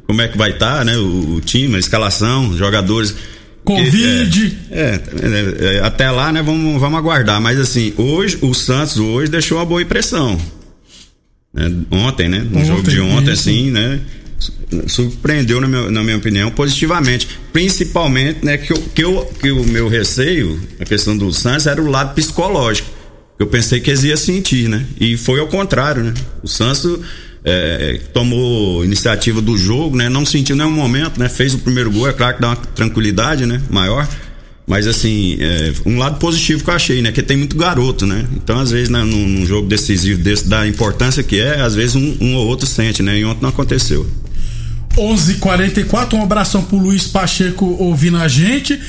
Como 0.07 0.21
é 0.21 0.27
que 0.27 0.37
vai 0.37 0.51
estar, 0.51 0.79
tá, 0.79 0.85
né? 0.85 0.97
O, 0.97 1.35
o, 1.35 1.41
time, 1.41 1.75
a 1.75 1.79
escalação, 1.79 2.57
jogadores. 2.57 3.15
Covid. 3.63 4.57
É, 4.71 4.99
é, 5.21 5.75
é, 5.77 5.79
até 5.79 6.11
lá, 6.11 6.31
né? 6.31 6.41
Vamos, 6.41 6.79
vamos 6.81 6.97
aguardar. 6.97 7.39
Mas 7.39 7.59
assim, 7.59 7.93
hoje, 7.97 8.37
o 8.41 8.53
Santos 8.53 8.97
hoje 8.97 9.31
deixou 9.31 9.57
uma 9.57 9.65
boa 9.65 9.81
impressão. 9.81 10.39
Né? 11.53 11.71
Ontem, 11.91 12.27
né? 12.27 12.39
No 12.39 12.57
ontem, 12.57 12.67
jogo 12.67 12.89
de 12.89 12.99
ontem, 12.99 13.31
isso. 13.31 13.49
assim, 13.49 13.71
né? 13.71 13.99
Surpreendeu, 14.87 15.61
na 15.61 15.67
minha, 15.67 15.91
na 15.91 16.03
minha 16.03 16.17
opinião, 16.17 16.51
positivamente. 16.51 17.27
Principalmente, 17.51 18.43
né, 18.43 18.57
que, 18.57 18.73
eu, 18.73 18.77
que, 18.93 19.03
eu, 19.03 19.25
que 19.39 19.51
o 19.51 19.63
meu 19.63 19.87
receio, 19.87 20.59
a 20.79 20.85
questão 20.85 21.17
do 21.17 21.31
Santos, 21.31 21.67
era 21.67 21.81
o 21.81 21.89
lado 21.89 22.13
psicológico. 22.13 22.89
Eu 23.39 23.47
pensei 23.47 23.79
que 23.79 23.89
eles 23.89 24.03
iam 24.03 24.17
sentir, 24.17 24.69
né? 24.69 24.85
E 24.99 25.17
foi 25.17 25.39
ao 25.39 25.47
contrário, 25.47 26.03
né? 26.03 26.13
O 26.41 26.47
Santos 26.47 26.99
é, 27.43 27.99
tomou 28.13 28.85
iniciativa 28.85 29.41
do 29.41 29.57
jogo, 29.57 29.97
né? 29.97 30.07
Não 30.07 30.25
sentiu 30.25 30.55
nenhum 30.55 30.71
momento, 30.71 31.19
né? 31.19 31.27
Fez 31.27 31.53
o 31.53 31.59
primeiro 31.59 31.91
gol, 31.91 32.07
é 32.07 32.13
claro 32.13 32.35
que 32.35 32.41
dá 32.41 32.49
uma 32.49 32.55
tranquilidade, 32.55 33.45
né? 33.45 33.61
Maior. 33.69 34.07
Mas 34.65 34.87
assim, 34.87 35.37
é, 35.41 35.73
um 35.85 35.97
lado 35.97 36.19
positivo 36.19 36.63
que 36.63 36.69
eu 36.69 36.73
achei, 36.73 37.01
né? 37.01 37.11
Que 37.11 37.21
tem 37.21 37.35
muito 37.35 37.57
garoto, 37.57 38.05
né? 38.05 38.25
Então, 38.35 38.59
às 38.59 38.71
vezes, 38.71 38.89
né, 38.89 39.03
num, 39.03 39.27
num 39.27 39.45
jogo 39.45 39.67
decisivo 39.67 40.21
desse, 40.21 40.47
da 40.47 40.65
importância 40.65 41.21
que 41.21 41.39
é, 41.39 41.59
às 41.59 41.75
vezes 41.75 41.95
um, 41.95 42.17
um 42.21 42.35
ou 42.35 42.47
outro 42.47 42.65
sente, 42.65 43.03
né? 43.03 43.17
E 43.17 43.25
ontem 43.25 43.41
não 43.41 43.49
aconteceu. 43.49 44.07
11:44 44.97 46.13
um 46.13 46.23
abração 46.23 46.63
pro 46.63 46.77
Luiz 46.77 47.07
Pacheco 47.07 47.65
ouvindo 47.79 48.17
a 48.17 48.27
gente. 48.27 48.79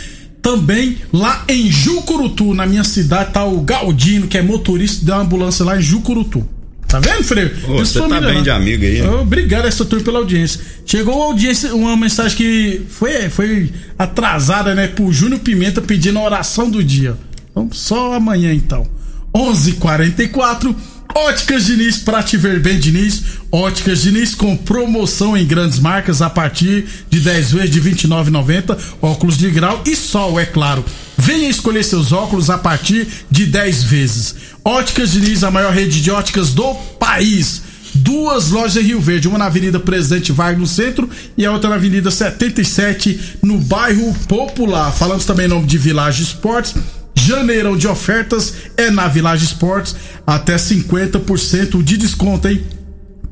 Também 0.42 0.98
lá 1.10 1.42
em 1.48 1.70
Jucurutu, 1.70 2.52
na 2.52 2.66
minha 2.66 2.84
cidade, 2.84 3.32
tá 3.32 3.44
o 3.44 3.62
Galdino, 3.62 4.26
que 4.26 4.36
é 4.36 4.42
motorista 4.42 5.04
da 5.04 5.16
ambulância 5.16 5.64
lá 5.64 5.78
em 5.78 5.82
Jucurutu. 5.82 6.46
Tá 6.86 7.00
vendo, 7.00 7.24
Freire? 7.24 7.54
Ô, 7.66 7.78
você 7.78 7.98
tá 7.98 8.20
bem 8.20 8.42
de 8.42 8.50
amigo 8.50 8.84
aí. 8.84 9.02
Obrigado 9.02 9.66
essa 9.66 9.84
turma 9.84 10.04
pela 10.04 10.18
audiência. 10.18 10.60
Chegou 10.86 11.22
a 11.22 11.26
audiência, 11.26 11.74
uma 11.74 11.96
mensagem 11.96 12.36
que 12.36 12.82
foi, 12.88 13.28
foi 13.30 13.72
atrasada, 13.98 14.74
né? 14.74 14.86
Pro 14.86 15.12
Júnior 15.12 15.40
Pimenta 15.40 15.80
pedindo 15.80 16.18
a 16.18 16.22
oração 16.22 16.70
do 16.70 16.84
dia. 16.84 17.16
Então, 17.50 17.68
só 17.72 18.12
amanhã 18.12 18.52
então. 18.52 18.86
11:44 19.34 20.76
Óticas 21.14 21.66
Diniz, 21.66 21.96
pra 21.98 22.24
te 22.24 22.36
ver 22.36 22.58
bem, 22.58 22.78
Diniz. 22.78 23.22
Óticas 23.50 24.02
Diniz 24.02 24.34
com 24.34 24.56
promoção 24.56 25.36
em 25.36 25.46
grandes 25.46 25.78
marcas 25.78 26.20
a 26.20 26.28
partir 26.28 26.86
de 27.08 27.20
10 27.20 27.52
vezes 27.52 27.70
de 27.70 27.80
R$ 27.80 27.92
29,90. 27.92 28.76
Óculos 29.00 29.38
de 29.38 29.48
grau 29.48 29.80
e 29.86 29.94
sol, 29.94 30.40
é 30.40 30.44
claro. 30.44 30.84
Venha 31.16 31.48
escolher 31.48 31.84
seus 31.84 32.10
óculos 32.10 32.50
a 32.50 32.58
partir 32.58 33.06
de 33.30 33.46
10 33.46 33.84
vezes. 33.84 34.34
Óticas 34.64 35.12
Diniz, 35.12 35.44
a 35.44 35.52
maior 35.52 35.72
rede 35.72 36.02
de 36.02 36.10
óticas 36.10 36.52
do 36.52 36.74
país. 36.98 37.62
Duas 37.94 38.50
lojas 38.50 38.76
em 38.76 38.86
Rio 38.86 39.00
Verde, 39.00 39.28
uma 39.28 39.38
na 39.38 39.46
Avenida 39.46 39.78
Presidente 39.78 40.32
Vargas 40.32 40.58
no 40.58 40.66
centro 40.66 41.08
e 41.38 41.46
a 41.46 41.52
outra 41.52 41.70
na 41.70 41.76
Avenida 41.76 42.10
77 42.10 43.38
no 43.40 43.58
bairro 43.58 44.12
Popular. 44.26 44.92
Falamos 44.92 45.24
também 45.24 45.46
em 45.46 45.50
nome 45.50 45.66
de 45.66 45.78
Village 45.78 46.24
Esportes 46.24 46.74
Janeirão 47.14 47.76
de 47.76 47.86
ofertas 47.88 48.54
é 48.76 48.90
na 48.90 49.08
Village 49.08 49.44
Sports, 49.44 49.96
até 50.26 50.56
50% 50.56 51.82
de 51.82 51.96
desconto, 51.96 52.48
hein? 52.48 52.62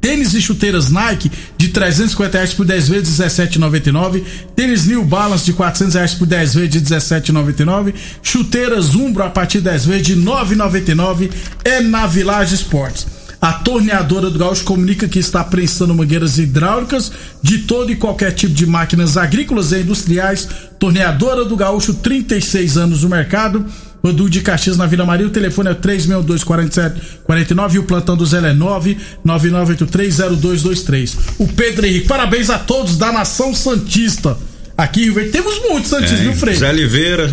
Tênis 0.03 0.35
e 0.35 0.43
chuteiras 0.43 0.91
Nike 0.91 1.31
de 1.57 1.69
350 1.69 2.37
reais 2.37 2.53
por 2.53 2.67
10 2.67 2.89
vezes 2.89 3.21
17,99. 3.21 4.25
Tênis 4.57 4.85
New 4.85 5.05
Balance 5.05 5.45
de 5.45 5.53
400 5.53 5.95
reais 5.95 6.15
por 6.15 6.27
10 6.27 6.55
vezes 6.55 6.71
de 6.71 6.81
17,99. 6.81 7.95
Chuteiras 8.21 8.97
Umbro 8.97 9.23
a 9.23 9.31
partir 9.31 9.59
de 9.59 9.65
10 9.65 9.87
vezes 9.87 10.07
de 10.09 10.17
9,99 10.17 11.31
é 11.65 11.81
na 11.81 12.09
Village 12.09 12.57
Sports. 12.57 13.22
A 13.43 13.53
torneadora 13.55 14.31
do 14.31 14.39
Gaúcho 14.39 14.63
comunica 14.63 15.09
que 15.09 15.19
está 15.19 15.43
prensando 15.43 15.93
mangueiras 15.93 16.39
hidráulicas 16.39 17.11
de 17.43 17.59
todo 17.59 17.91
e 17.91 17.97
qualquer 17.97 18.31
tipo 18.31 18.55
de 18.55 18.65
máquinas 18.65 19.17
agrícolas 19.17 19.73
e 19.73 19.81
industriais. 19.81 20.49
Torneadora 20.79 21.45
do 21.45 21.57
Gaúcho, 21.57 21.95
36 21.95 22.77
anos 22.77 23.03
no 23.03 23.09
mercado. 23.09 23.67
Rodu 24.01 24.31
de 24.31 24.43
Caxias 24.43 24.77
na 24.77 24.87
Vila 24.87 25.05
Maria, 25.05 25.27
o 25.27 25.31
telefone 25.31 25.71
é 25.71 25.75
362-4749 25.75 27.75
e 27.75 27.79
o 27.81 27.85
plantão 27.85 28.17
do 28.17 28.25
Zé 28.25 28.39
é 28.39 28.55
999830223. 28.55 31.17
O 31.39 31.49
Pedro 31.49 31.85
Henrique, 31.85 32.07
parabéns 32.07 32.49
a 32.49 32.61
todos 32.61 32.97
da 32.97 33.11
nação 33.11 33.53
Santista. 33.53 34.39
Aqui 34.79 35.07
em 35.07 35.31
temos 35.31 35.61
muitos 35.69 35.91
Santistas, 35.91 36.21
é, 36.21 36.23
viu, 36.23 36.35
Frei? 36.35 36.55
Zé 36.55 36.71
Oliveira. 36.71 37.29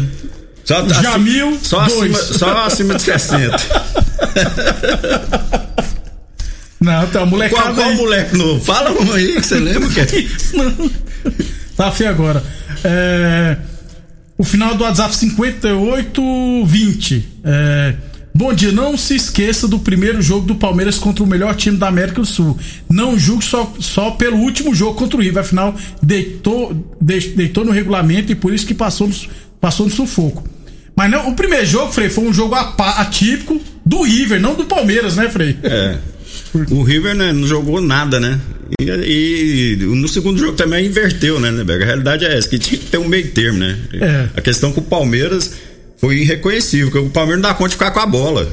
Só, 0.66 0.88
Jamil, 0.88 1.60
só 1.62 1.82
acima, 1.82 2.18
só 2.18 2.66
acima 2.66 2.96
de 2.96 3.02
60. 3.04 3.60
Não, 6.80 7.06
uma 7.06 7.26
molecada. 7.26 7.74
Qual, 7.74 7.76
qual 7.76 7.96
moleque 7.96 8.38
novo? 8.38 8.64
Fala 8.64 8.92
um 8.92 9.14
aí 9.14 9.36
que 9.36 9.46
você 9.46 9.60
lembra 9.60 9.90
que 9.90 10.00
é. 10.08 10.08
Não. 10.54 10.90
Tá 11.76 11.92
feio 11.92 12.10
agora. 12.10 12.42
É, 12.84 13.58
o 14.38 14.44
final 14.44 14.76
do 14.76 14.84
WhatsApp 14.84 15.16
5820. 15.16 17.28
É, 17.44 17.96
bom 18.34 18.54
dia, 18.54 18.72
não 18.72 18.98
se 18.98 19.16
esqueça 19.16 19.68
do 19.68 19.80
primeiro 19.80 20.22
jogo 20.22 20.46
do 20.46 20.56
Palmeiras 20.56 20.98
contra 20.98 21.24
o 21.24 21.28
melhor 21.28 21.56
time 21.56 21.78
da 21.78 21.88
América 21.88 22.22
do 22.22 22.28
Sul. 22.28 22.58
Não 22.90 23.20
julgue 23.20 23.44
só, 23.44 23.74
só 23.80 24.12
pelo 24.12 24.38
último 24.38 24.74
jogo 24.74 24.96
contra 24.96 25.18
o 25.18 25.22
River. 25.22 25.44
Afinal, 25.44 25.76
deitou, 26.02 26.74
deitou 27.02 27.66
no 27.66 27.72
regulamento 27.72 28.32
e 28.32 28.36
por 28.36 28.54
isso 28.54 28.66
que 28.66 28.74
passou 28.74 29.08
no, 29.08 29.16
passou 29.60 29.86
no 29.86 29.92
sufoco. 29.92 30.48
Mas 30.96 31.12
não, 31.12 31.30
o 31.30 31.36
primeiro 31.36 31.66
jogo, 31.66 31.92
Frei, 31.92 32.10
foi 32.10 32.24
um 32.26 32.34
jogo 32.34 32.56
atípico 32.56 33.60
do 33.86 34.04
River, 34.04 34.42
não 34.42 34.54
do 34.54 34.66
Palmeiras, 34.66 35.16
né, 35.16 35.30
Frei? 35.30 35.58
É. 35.64 35.98
O 36.72 36.84
River 36.84 37.16
né, 37.16 37.32
não 37.32 37.48
jogou 37.48 37.80
nada, 37.80 38.20
né? 38.20 38.40
E, 38.82 39.78
e, 39.80 39.84
no 39.84 40.08
segundo 40.08 40.40
jogo 40.40 40.54
também 40.54 40.86
inverteu, 40.86 41.40
né, 41.40 41.52
Neberg? 41.52 41.84
A 41.84 41.88
realidade 41.88 42.26
é 42.26 42.38
essa, 42.38 42.48
que 42.48 42.58
tinha 42.58 42.80
que 42.80 42.86
ter 42.88 42.98
um 42.98 43.08
meio 43.08 43.30
termo, 43.32 43.60
né? 43.60 43.78
É. 43.94 44.28
A 44.36 44.42
questão 44.42 44.72
com 44.72 44.82
o 44.82 44.84
Palmeiras 44.84 45.54
foi 45.98 46.18
irreconhecível, 46.18 46.88
porque 46.92 47.06
o 47.06 47.10
Palmeiras 47.10 47.42
não 47.42 47.50
dá 47.50 47.56
conta 47.56 47.70
de 47.70 47.76
ficar 47.76 47.92
com 47.92 48.00
a 48.00 48.06
bola. 48.06 48.50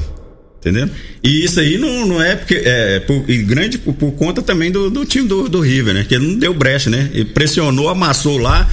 Entendeu? 0.59 0.89
E 1.23 1.45
isso 1.45 1.59
aí 1.59 1.77
não, 1.77 2.07
não 2.07 2.21
é 2.21 2.35
porque. 2.35 2.61
É, 2.65 2.99
por, 2.99 3.23
e 3.27 3.37
grande 3.37 3.77
por, 3.77 3.93
por 3.93 4.11
conta 4.13 4.41
também 4.41 4.71
do, 4.71 4.89
do 4.89 5.05
time 5.05 5.27
do, 5.27 5.47
do 5.47 5.61
River, 5.61 5.93
né? 5.93 6.05
Que 6.07 6.15
ele 6.15 6.27
não 6.27 6.39
deu 6.39 6.53
brecha, 6.53 6.89
né? 6.89 7.09
Ele 7.13 7.25
pressionou, 7.25 7.89
amassou 7.89 8.37
lá 8.37 8.67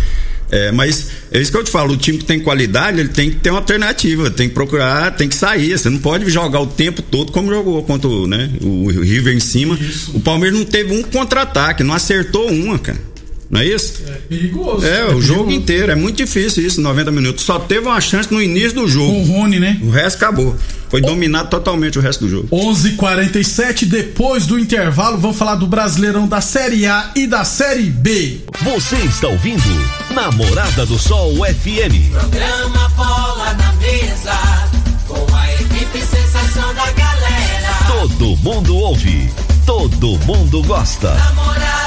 é, 0.54 0.70
mas 0.70 1.08
é 1.32 1.40
isso 1.40 1.50
que 1.50 1.56
eu 1.56 1.64
te 1.64 1.70
falo, 1.70 1.94
o 1.94 1.96
time 1.96 2.16
que 2.16 2.24
tem 2.24 2.38
qualidade, 2.38 3.00
ele 3.00 3.08
tem 3.08 3.28
que 3.28 3.36
ter 3.40 3.50
uma 3.50 3.58
alternativa, 3.58 4.30
tem 4.30 4.48
que 4.48 4.54
procurar, 4.54 5.10
tem 5.10 5.28
que 5.28 5.34
sair. 5.34 5.76
Você 5.76 5.90
não 5.90 5.98
pode 5.98 6.30
jogar 6.30 6.60
o 6.60 6.66
tempo 6.68 7.02
todo 7.02 7.32
como 7.32 7.50
jogou 7.50 7.82
contra 7.82 8.08
o, 8.08 8.28
né, 8.28 8.48
o 8.62 8.88
River 8.88 9.34
em 9.34 9.40
cima. 9.40 9.74
Isso. 9.74 10.12
O 10.16 10.20
Palmeiras 10.20 10.56
não 10.56 10.64
teve 10.64 10.96
um 10.96 11.02
contra-ataque, 11.02 11.82
não 11.82 11.92
acertou 11.92 12.48
uma, 12.48 12.78
cara. 12.78 13.13
Não 13.50 13.60
é 13.60 13.66
isso? 13.66 14.02
É 14.06 14.12
perigoso. 14.28 14.86
É, 14.86 14.88
é 14.88 15.02
o 15.02 15.06
perigoso. 15.06 15.26
jogo 15.26 15.50
inteiro. 15.50 15.92
É 15.92 15.94
muito 15.94 16.16
difícil 16.16 16.66
isso, 16.66 16.80
90 16.80 17.10
minutos. 17.10 17.44
Só 17.44 17.58
teve 17.58 17.86
uma 17.86 18.00
chance 18.00 18.32
no 18.32 18.42
início 18.42 18.72
do 18.72 18.88
jogo. 18.88 19.12
Com 19.12 19.22
o 19.22 19.24
Rony, 19.24 19.60
né? 19.60 19.78
O 19.82 19.90
resto 19.90 20.16
acabou. 20.16 20.56
Foi 20.88 21.00
o... 21.00 21.06
dominado 21.06 21.50
totalmente 21.50 21.98
o 21.98 22.02
resto 22.02 22.24
do 22.24 22.30
jogo. 22.30 22.48
11:47 22.50 23.84
depois 23.84 24.46
do 24.46 24.58
intervalo, 24.58 25.18
vamos 25.18 25.36
falar 25.36 25.56
do 25.56 25.66
Brasileirão 25.66 26.26
da 26.26 26.40
Série 26.40 26.86
A 26.86 27.10
e 27.16 27.26
da 27.26 27.44
Série 27.44 27.90
B. 27.90 28.40
Você 28.62 28.96
está 28.96 29.28
ouvindo 29.28 29.62
Namorada 30.10 30.86
do 30.86 30.98
Sol 30.98 31.34
FM. 31.36 32.10
Programa 32.12 32.88
Bola 32.90 33.54
na 33.54 33.72
Mesa, 33.74 34.68
com 35.08 35.34
a 35.34 35.52
equipe 35.54 35.98
sensação 35.98 36.74
da 36.74 36.90
galera. 36.92 37.74
Todo 37.88 38.36
mundo 38.36 38.76
ouve, 38.76 39.28
todo 39.66 40.18
mundo 40.24 40.62
gosta. 40.62 41.12
Namorada. 41.14 41.83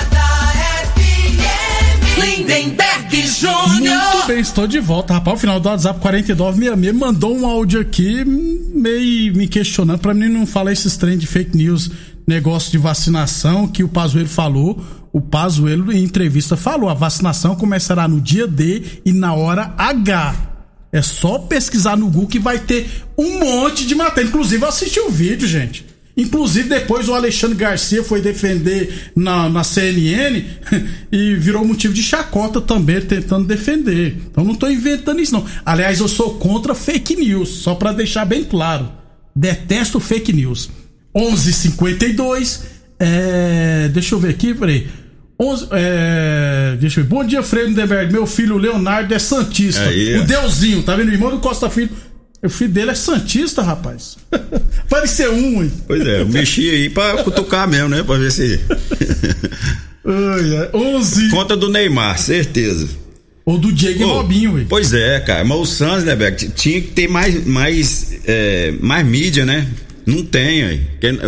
Lindenberg 2.20 3.28
Júnior. 3.28 4.14
Muito 4.14 4.28
bem, 4.28 4.40
estou 4.40 4.68
de 4.68 4.80
volta, 4.80 5.14
rapaz. 5.14 5.38
O 5.38 5.40
final 5.40 5.60
do 5.60 5.70
WhatsApp 5.70 6.00
4966 6.00 6.96
mandou 6.96 7.36
um 7.36 7.46
áudio 7.46 7.82
aqui 7.82 8.24
meio 8.26 9.36
me 9.36 9.48
questionando 9.48 10.00
para 10.00 10.14
mim 10.14 10.28
não 10.28 10.46
falar 10.46 10.72
esses 10.72 10.98
trem 10.98 11.18
de 11.18 11.28
fake 11.28 11.56
news, 11.56 11.92
negócio 12.28 12.72
de 12.72 12.78
vacinação 12.78 13.68
que 13.68 13.84
o 13.84 13.88
Pazuello 13.88 14.30
falou 14.30 14.84
o 15.18 15.22
Pazuello, 15.22 15.92
em 15.92 16.04
entrevista, 16.04 16.56
falou: 16.56 16.90
a 16.90 16.94
vacinação 16.94 17.56
começará 17.56 18.08
no 18.08 18.22
dia 18.22 18.46
D 18.46 18.84
e 19.04 19.12
na 19.12 19.34
hora 19.34 19.74
H. 19.76 20.36
É 20.92 21.02
só 21.02 21.40
pesquisar 21.40 21.98
no 21.98 22.06
Google 22.06 22.28
que 22.28 22.40
vai 22.40 22.60
ter 22.60 23.04
um 23.18 23.40
monte 23.40 23.88
de 23.88 23.96
matéria. 23.96 24.28
Inclusive, 24.28 24.64
eu 24.64 24.70
assisti 24.70 25.00
o 25.00 25.10
vídeo, 25.10 25.48
gente. 25.48 25.87
Inclusive, 26.18 26.68
depois 26.68 27.08
o 27.08 27.14
Alexandre 27.14 27.56
Garcia 27.56 28.04
foi 28.04 28.22
defender 28.22 29.12
na, 29.16 29.48
na 29.48 29.64
CNN 29.64 30.44
e 31.12 31.36
virou 31.36 31.64
motivo 31.64 31.94
de 31.94 32.02
chacota 32.02 32.60
também, 32.60 33.00
tentando 33.02 33.46
defender. 33.46 34.18
Então, 34.32 34.44
não 34.44 34.54
estou 34.54 34.72
inventando 34.72 35.22
isso, 35.22 35.34
não. 35.34 35.46
Aliás, 35.64 36.00
eu 36.00 36.08
sou 36.08 36.34
contra 36.40 36.74
fake 36.74 37.16
news, 37.16 37.50
só 37.50 37.76
para 37.76 37.92
deixar 37.92 38.26
bem 38.26 38.44
claro. 38.44 38.92
Detesto 39.36 40.00
fake 40.00 40.34
news. 40.34 40.72
11:52 41.16 42.62
é, 43.00 43.88
Deixa 43.90 44.16
eu 44.16 44.20
ver 44.20 44.30
aqui, 44.30 44.56
peraí. 44.56 44.88
11, 45.40 45.68
é, 45.72 46.78
deixa 46.80 47.00
eu 47.00 47.04
ver. 47.04 47.10
Bom 47.10 47.24
dia, 47.24 47.42
Lindenberg. 47.42 48.12
Meu 48.12 48.26
filho 48.26 48.58
Leonardo 48.58 49.14
é 49.14 49.20
Santista. 49.20 49.84
Aí, 49.84 50.18
o 50.18 50.26
Deusinho, 50.26 50.82
tá 50.82 50.96
vendo? 50.96 51.10
O 51.10 51.14
irmão 51.14 51.30
do 51.30 51.38
Costa 51.40 51.70
Filho. 51.70 51.92
O 52.44 52.50
filho 52.50 52.72
dele 52.72 52.92
é 52.92 52.96
Santista, 52.96 53.62
rapaz. 53.62 54.18
Parecer 54.90 55.30
um, 55.30 55.64
hein? 55.64 55.72
Pois 55.88 56.06
é, 56.06 56.22
eu 56.22 56.28
mexi 56.28 56.70
aí 56.70 56.90
pra 56.90 57.24
cutucar 57.24 57.68
mesmo, 57.68 57.90
né? 57.90 58.04
Pra 58.04 58.18
ver 58.18 58.32
se. 58.32 58.60
Ai, 60.06 60.70
11. 60.74 61.30
Conta 61.30 61.58
do 61.58 61.70
Neymar, 61.70 62.18
certeza. 62.18 62.88
Ou 63.44 63.58
do 63.58 63.72
Diego 63.72 64.04
oh, 64.04 64.14
Robinho, 64.16 64.60
hein? 64.60 64.66
Pois 64.68 64.94
é, 64.94 65.20
cara. 65.22 65.44
Mas 65.44 65.58
o 65.58 65.66
Santos, 65.66 66.04
né, 66.04 66.16
Beck? 66.16 66.50
Tinha 66.50 66.82
que 66.82 66.90
ter 66.90 67.08
mais, 67.08 67.46
mais, 67.46 68.20
é, 68.26 68.74
mais 68.80 69.06
mídia, 69.06 69.46
né? 69.46 69.68
Não 70.08 70.24
tem 70.24 70.64
aí. 70.64 70.82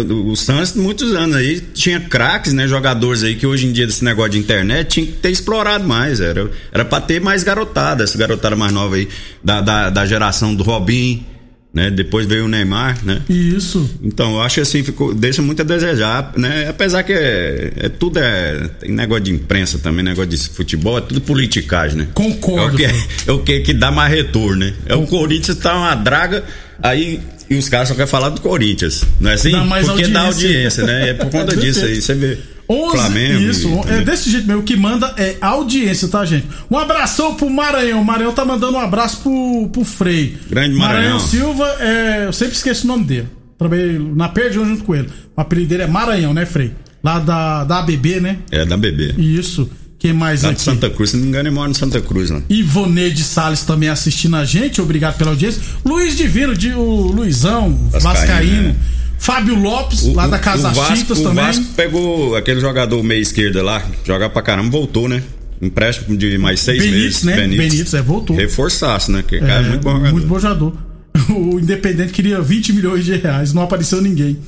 O 0.09 0.37
Santos, 0.37 0.73
muitos 0.73 1.13
anos 1.13 1.35
aí, 1.35 1.59
tinha 1.59 1.99
craques, 1.99 2.53
né? 2.53 2.65
Jogadores 2.65 3.23
aí 3.23 3.35
que 3.35 3.45
hoje 3.45 3.67
em 3.67 3.73
dia, 3.73 3.85
desse 3.85 4.05
negócio 4.05 4.31
de 4.31 4.39
internet, 4.39 4.87
tinha 4.87 5.05
que 5.05 5.11
ter 5.11 5.29
explorado 5.29 5.85
mais. 5.85 6.21
Era, 6.21 6.49
era 6.71 6.85
pra 6.85 7.01
ter 7.01 7.19
mais 7.19 7.43
garotada, 7.43 8.05
essa 8.05 8.17
garotada 8.17 8.55
mais 8.55 8.71
nova 8.71 8.95
aí, 8.95 9.09
da, 9.43 9.59
da, 9.59 9.89
da 9.89 10.05
geração 10.05 10.55
do 10.55 10.63
Robin, 10.63 11.25
né? 11.73 11.91
Depois 11.91 12.25
veio 12.25 12.45
o 12.45 12.47
Neymar, 12.47 12.97
né? 13.03 13.21
Isso. 13.29 13.89
Então, 14.01 14.35
eu 14.35 14.41
acho 14.41 14.61
assim, 14.61 14.81
ficou, 14.81 15.13
deixa 15.13 15.41
muito 15.41 15.61
a 15.61 15.65
desejar, 15.65 16.31
né? 16.37 16.69
Apesar 16.69 17.03
que 17.03 17.11
é, 17.11 17.73
é 17.75 17.89
tudo 17.89 18.17
é. 18.17 18.69
Tem 18.79 18.91
negócio 18.91 19.25
de 19.25 19.31
imprensa 19.31 19.77
também, 19.77 20.05
negócio 20.05 20.29
de 20.29 20.37
futebol, 20.37 20.97
é 20.97 21.01
tudo 21.01 21.19
politicagem, 21.19 21.97
né? 21.97 22.07
Concordo. 22.13 22.81
É 22.81 22.87
o 22.87 22.89
que, 22.89 23.29
é 23.29 23.31
o 23.33 23.39
que, 23.39 23.59
que 23.59 23.73
dá 23.73 23.91
mais 23.91 24.09
retorno, 24.09 24.65
né? 24.65 24.73
É 24.85 24.95
o 24.95 25.05
Corinthians 25.05 25.57
tá 25.57 25.75
uma 25.75 25.95
draga, 25.95 26.45
aí 26.83 27.19
e 27.49 27.55
os 27.55 27.67
caras 27.69 27.87
só 27.87 27.93
querem 27.95 28.07
falar 28.09 28.29
do 28.29 28.41
Corinthians. 28.41 29.03
Não 29.19 29.31
é 29.31 29.33
assim? 29.33 29.51
Dá 29.51 29.63
mais 29.63 29.85
Porque 29.87 30.03
audiência. 30.03 30.13
dá 30.13 30.27
audiência, 30.27 30.83
né? 30.85 31.09
É 31.09 31.13
por 31.13 31.29
conta 31.29 31.55
disso 31.57 31.85
aí. 31.85 32.01
Você 32.01 32.13
vê. 32.13 32.37
11, 32.71 32.95
Flamengo. 32.97 33.41
isso, 33.41 33.67
e- 33.87 33.91
é 33.93 34.01
desse 34.01 34.29
jeito 34.29 34.45
mesmo. 34.45 34.61
O 34.61 34.63
que 34.65 34.75
manda 34.75 35.11
é 35.17 35.37
audiência, 35.41 36.07
tá, 36.07 36.23
gente? 36.23 36.45
Um 36.69 36.77
abração 36.77 37.33
pro 37.33 37.49
Maranhão. 37.49 37.99
O 38.01 38.05
Maranhão 38.05 38.31
tá 38.31 38.45
mandando 38.45 38.77
um 38.77 38.79
abraço 38.79 39.21
pro, 39.21 39.69
pro 39.73 39.83
Frei. 39.83 40.37
Grande 40.49 40.75
Maranhão. 40.75 41.19
Silva, 41.19 41.65
é, 41.79 42.25
eu 42.27 42.33
sempre 42.33 42.53
esqueço 42.55 42.83
o 42.85 42.87
nome 42.87 43.05
dele. 43.05 43.27
Trabalhei 43.57 43.97
na 44.15 44.29
Perdião 44.29 44.63
junto 44.65 44.83
com 44.83 44.95
ele. 44.95 45.09
O 45.35 45.41
apelido 45.41 45.69
dele 45.69 45.83
é 45.83 45.87
Maranhão, 45.87 46.31
né, 46.31 46.45
Frei? 46.45 46.71
Lá 47.03 47.17
da, 47.17 47.63
da 47.63 47.79
ABB, 47.79 48.19
né? 48.19 48.37
É 48.51 48.63
da 48.65 48.77
BB. 48.77 49.15
Isso. 49.17 49.67
Quem 49.99 50.13
mais 50.13 50.43
Lá 50.43 50.51
aqui? 50.51 50.61
Santa 50.61 50.89
Cruz, 50.89 51.09
se 51.09 51.17
não 51.17 51.23
me 51.23 51.29
engano, 51.29 51.49
ele 51.49 51.53
mora 51.55 51.69
em 51.69 51.73
Santa 51.73 51.99
Cruz, 51.99 52.29
né? 52.29 52.41
Ivoneide 52.49 53.21
Salles 53.23 53.63
também 53.63 53.89
assistindo 53.89 54.37
a 54.37 54.45
gente, 54.45 54.81
obrigado 54.81 55.17
pela 55.17 55.31
audiência. 55.31 55.61
Luiz 55.85 56.15
Divino, 56.15 56.55
de, 56.55 56.69
o 56.73 56.83
Luizão, 57.11 57.75
Vascaíno. 57.91 58.01
Vascaíno, 58.15 58.61
né? 58.69 58.75
Fábio 59.19 59.55
Lopes, 59.55 60.05
lá 60.13 60.25
da 60.27 60.39
Casa 60.39 60.69
o 60.69 60.73
Vasco, 60.73 61.11
o 61.13 61.15
também. 61.23 61.43
Vasco 61.43 61.65
pegou 61.75 62.35
aquele 62.37 62.61
jogador 62.61 63.03
meia 63.03 63.19
esquerda 63.19 63.61
lá, 63.61 63.83
jogar 64.05 64.29
pra 64.29 64.41
caramba, 64.41 64.69
voltou, 64.71 65.09
né? 65.09 65.21
Empréstimo 65.61 66.15
de 66.15 66.37
mais 66.37 66.61
seis 66.61 66.81
Benítez, 66.81 67.23
meses. 67.23 67.23
né? 67.23 67.35
Benítez, 67.57 67.93
é, 67.93 68.01
voltou. 68.01 68.33
Reforçasse, 68.37 69.11
né? 69.11 69.21
Que 69.27 69.37
cara 69.39 69.51
é 69.63 69.65
É, 69.65 69.69
muito 69.71 69.83
bom 69.83 69.91
jogador. 69.91 70.11
muito 70.13 70.27
bom 70.27 70.39
jogador. 70.39 70.73
O 71.29 71.59
Independente 71.59 72.13
queria 72.13 72.39
20 72.41 72.71
milhões 72.71 73.03
de 73.03 73.15
reais, 73.17 73.53
não 73.53 73.63
apareceu 73.63 74.01
ninguém. 74.01 74.39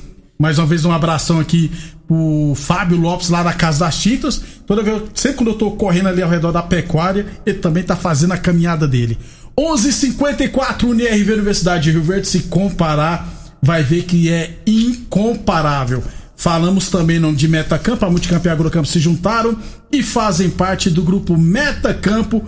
Mais 0.42 0.58
uma 0.58 0.66
vez, 0.66 0.84
um 0.84 0.90
abração 0.90 1.38
aqui 1.38 1.70
pro 2.04 2.52
Fábio 2.56 2.98
Lopes, 2.98 3.28
lá 3.28 3.44
da 3.44 3.52
Casa 3.52 3.84
das 3.84 3.96
Tintas. 4.02 4.42
Toda 4.66 4.82
vez, 4.82 5.00
sempre 5.14 5.36
quando 5.36 5.50
eu 5.50 5.54
tô 5.54 5.70
correndo 5.70 6.08
ali 6.08 6.20
ao 6.20 6.28
redor 6.28 6.50
da 6.50 6.60
pecuária, 6.60 7.24
ele 7.46 7.58
também 7.58 7.84
tá 7.84 7.94
fazendo 7.94 8.32
a 8.32 8.36
caminhada 8.36 8.88
dele. 8.88 9.16
11:54 9.56 10.88
UniRV 10.88 11.34
Universidade 11.34 11.84
de 11.84 11.92
Rio 11.92 12.02
Verde. 12.02 12.26
Se 12.26 12.40
comparar, 12.40 13.54
vai 13.62 13.84
ver 13.84 14.02
que 14.02 14.28
é 14.28 14.58
incomparável. 14.66 16.02
Falamos 16.34 16.88
também 16.90 17.18
em 17.18 17.20
nome 17.20 17.36
de 17.36 17.46
Metacampo, 17.46 18.04
a 18.04 18.10
Multicampo 18.10 18.48
e 18.48 18.50
a 18.50 18.52
Agrocampo 18.52 18.88
se 18.88 18.98
juntaram 18.98 19.56
e 19.92 20.02
fazem 20.02 20.50
parte 20.50 20.90
do 20.90 21.04
grupo 21.04 21.38
Metacampo. 21.38 22.44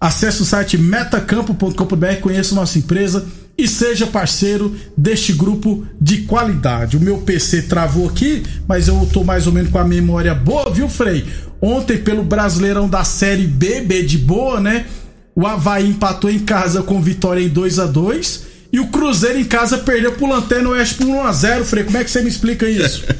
Acesse 0.00 0.42
o 0.42 0.44
site 0.44 0.76
metacampo.com.br, 0.76 2.20
conheça 2.20 2.56
nossa 2.56 2.76
empresa 2.76 3.24
e 3.58 3.66
seja 3.66 4.06
parceiro 4.06 4.74
deste 4.96 5.32
grupo 5.32 5.86
de 6.00 6.22
qualidade. 6.22 6.96
O 6.96 7.00
meu 7.00 7.18
PC 7.18 7.62
travou 7.62 8.08
aqui, 8.08 8.42
mas 8.68 8.88
eu 8.88 9.08
tô 9.12 9.24
mais 9.24 9.46
ou 9.46 9.52
menos 9.52 9.70
com 9.70 9.78
a 9.78 9.84
memória 9.84 10.34
boa, 10.34 10.70
viu, 10.70 10.88
Frei? 10.88 11.24
Ontem, 11.60 11.96
pelo 11.96 12.22
Brasileirão 12.22 12.88
da 12.88 13.02
Série 13.02 13.46
B, 13.46 13.80
B 13.80 14.02
de 14.02 14.18
boa, 14.18 14.60
né? 14.60 14.84
O 15.34 15.46
Havaí 15.46 15.88
empatou 15.88 16.30
em 16.30 16.40
casa 16.40 16.82
com 16.82 17.00
vitória 17.00 17.40
em 17.40 17.48
2 17.48 17.78
a 17.78 17.86
2 17.86 18.46
e 18.72 18.80
o 18.80 18.88
Cruzeiro 18.88 19.38
em 19.38 19.44
casa 19.44 19.78
perdeu 19.78 20.12
pro 20.12 20.28
Lanterna 20.28 20.70
Oeste 20.70 20.96
por 20.96 21.06
1x0, 21.06 21.64
Frei. 21.64 21.84
Como 21.84 21.96
é 21.96 22.04
que 22.04 22.10
você 22.10 22.22
me 22.22 22.28
explica 22.28 22.68
isso? 22.68 23.04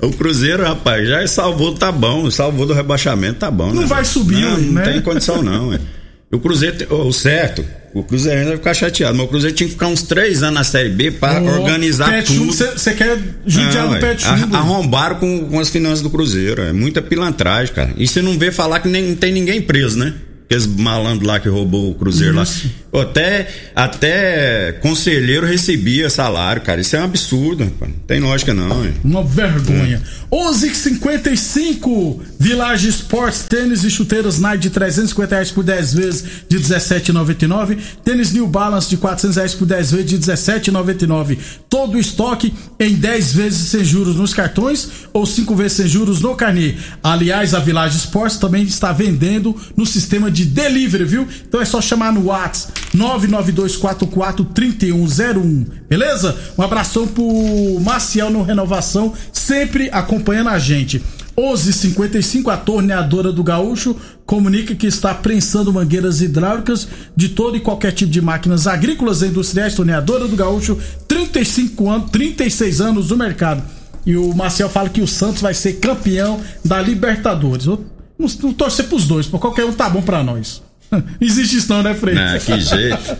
O 0.00 0.10
Cruzeiro, 0.12 0.62
rapaz, 0.62 1.08
já 1.08 1.26
salvou, 1.26 1.74
tá 1.74 1.90
bom. 1.90 2.30
Salvou 2.30 2.64
do 2.64 2.72
rebaixamento, 2.72 3.40
tá 3.40 3.50
bom. 3.50 3.72
Não 3.74 3.82
né? 3.82 3.88
vai 3.88 4.04
subir, 4.04 4.40
não, 4.40 4.56
não 4.56 4.72
né? 4.74 4.82
tem 4.84 5.02
condição, 5.02 5.42
não. 5.42 5.76
O 6.30 6.38
Cruzeiro, 6.38 6.94
o 6.94 7.12
certo, 7.12 7.64
o 7.94 8.02
Cruzeiro 8.02 8.38
ainda 8.38 8.50
vai 8.50 8.58
ficar 8.58 8.74
chateado, 8.74 9.16
mas 9.16 9.26
o 9.26 9.28
Cruzeiro 9.30 9.56
tinha 9.56 9.66
que 9.66 9.72
ficar 9.72 9.86
uns 9.86 10.02
três 10.02 10.42
anos 10.42 10.54
na 10.56 10.64
Série 10.64 10.90
B 10.90 11.10
pra 11.10 11.40
Ô, 11.40 11.46
organizar 11.60 12.10
Pet 12.10 12.36
tudo. 12.36 12.52
Você 12.52 12.92
quer 12.92 13.18
judiar 13.46 13.88
Não, 13.88 13.98
do 13.98 14.20
Chumbo? 14.20 14.56
Arrombaram 14.56 15.16
com, 15.16 15.46
com 15.46 15.58
as 15.58 15.70
finanças 15.70 16.02
do 16.02 16.10
Cruzeiro. 16.10 16.60
É 16.60 16.72
muita 16.72 17.00
pilantragem, 17.00 17.74
cara. 17.74 17.94
E 17.96 18.06
você 18.06 18.20
não 18.20 18.38
vê 18.38 18.52
falar 18.52 18.80
que 18.80 18.88
nem, 18.88 19.02
não 19.02 19.16
tem 19.16 19.32
ninguém 19.32 19.62
preso, 19.62 19.98
né? 19.98 20.12
Aqueles 20.44 20.66
malandros 20.66 21.26
lá 21.26 21.40
que 21.40 21.48
roubou 21.48 21.90
o 21.90 21.94
Cruzeiro 21.94 22.40
Isso. 22.42 22.66
lá. 22.66 22.72
Até, 22.92 23.48
até 23.76 24.72
conselheiro 24.80 25.46
recebia 25.46 26.08
salário, 26.08 26.62
cara. 26.62 26.80
Isso 26.80 26.96
é 26.96 27.00
um 27.00 27.04
absurdo, 27.04 27.64
rapaz. 27.64 27.92
Não 27.92 28.00
tem 28.06 28.20
lógica, 28.20 28.54
não. 28.54 28.80
ué. 28.80 28.92
Uma 29.04 29.22
vergonha. 29.22 30.02
11:55 30.30 32.20
Village 32.38 32.88
Sports, 32.88 33.44
tênis 33.48 33.84
e 33.84 33.90
chuteiras 33.90 34.38
Nike 34.38 34.62
de 34.64 34.70
350 34.70 35.34
reais 35.34 35.50
por 35.50 35.64
10 35.64 35.94
vezes 35.94 36.24
de 36.48 36.58
17,99. 36.58 37.78
Tênis 38.04 38.32
New 38.32 38.46
Balance 38.46 38.88
de 38.88 38.96
400 38.96 39.36
reais 39.36 39.54
por 39.54 39.66
10 39.66 39.90
vezes 39.90 40.06
de 40.06 40.18
17,99. 40.18 41.38
Todo 41.68 41.96
o 41.96 42.00
estoque 42.00 42.54
em 42.80 42.94
10 42.94 43.32
vezes 43.32 43.68
sem 43.68 43.84
juros 43.84 44.16
nos 44.16 44.32
cartões 44.32 44.88
ou 45.12 45.26
5 45.26 45.54
vezes 45.54 45.72
sem 45.74 45.88
juros 45.88 46.20
no 46.20 46.34
carnê. 46.34 46.74
Aliás, 47.02 47.54
a 47.54 47.58
Village 47.58 47.96
Sports 47.98 48.38
também 48.38 48.62
está 48.62 48.92
vendendo 48.92 49.54
no 49.76 49.84
sistema 49.84 50.30
de 50.30 50.44
delivery, 50.44 51.04
viu? 51.04 51.28
Então 51.46 51.60
é 51.60 51.64
só 51.64 51.80
chamar 51.80 52.12
no 52.12 52.26
WhatsApp 52.26 52.78
992443101, 52.98 55.66
beleza? 55.88 56.36
Um 56.58 56.62
abração 56.62 57.06
pro 57.06 57.78
Maciel 57.80 58.30
no 58.30 58.42
Renovação, 58.42 59.12
sempre 59.32 59.88
acompanhando 59.92 60.48
a 60.48 60.58
gente. 60.58 61.00
11:55 61.38 62.50
a 62.50 62.56
torneadora 62.56 63.32
do 63.32 63.44
Gaúcho 63.44 63.94
comunica 64.26 64.74
que 64.74 64.88
está 64.88 65.14
prensando 65.14 65.72
mangueiras 65.72 66.20
hidráulicas 66.20 66.88
de 67.14 67.28
todo 67.28 67.56
e 67.56 67.60
qualquer 67.60 67.92
tipo 67.92 68.10
de 68.10 68.20
máquinas 68.20 68.66
agrícolas 68.66 69.22
e 69.22 69.26
industriais. 69.26 69.76
Torneadora 69.76 70.26
do 70.26 70.34
Gaúcho, 70.34 70.76
35 71.06 71.88
anos, 71.88 72.10
36 72.10 72.80
anos 72.80 73.10
no 73.10 73.16
mercado. 73.16 73.62
E 74.04 74.16
o 74.16 74.34
Marcel 74.34 74.68
fala 74.68 74.88
que 74.88 75.00
o 75.00 75.06
Santos 75.06 75.40
vai 75.40 75.54
ser 75.54 75.74
campeão 75.74 76.40
da 76.64 76.82
Libertadores. 76.82 77.66
Não, 77.66 77.78
não 78.18 78.52
torcer 78.52 78.86
pros 78.86 79.06
dois, 79.06 79.26
por 79.26 79.38
qualquer 79.38 79.64
um 79.64 79.72
tá 79.72 79.88
bom 79.88 80.02
pra 80.02 80.24
nós. 80.24 80.60
Existe 81.20 81.56
isso 81.56 81.68
não, 81.72 81.82
né, 81.82 81.94
Frei? 81.94 82.16
Ah, 82.16 82.38
que 82.38 82.60
jeito. 82.60 83.16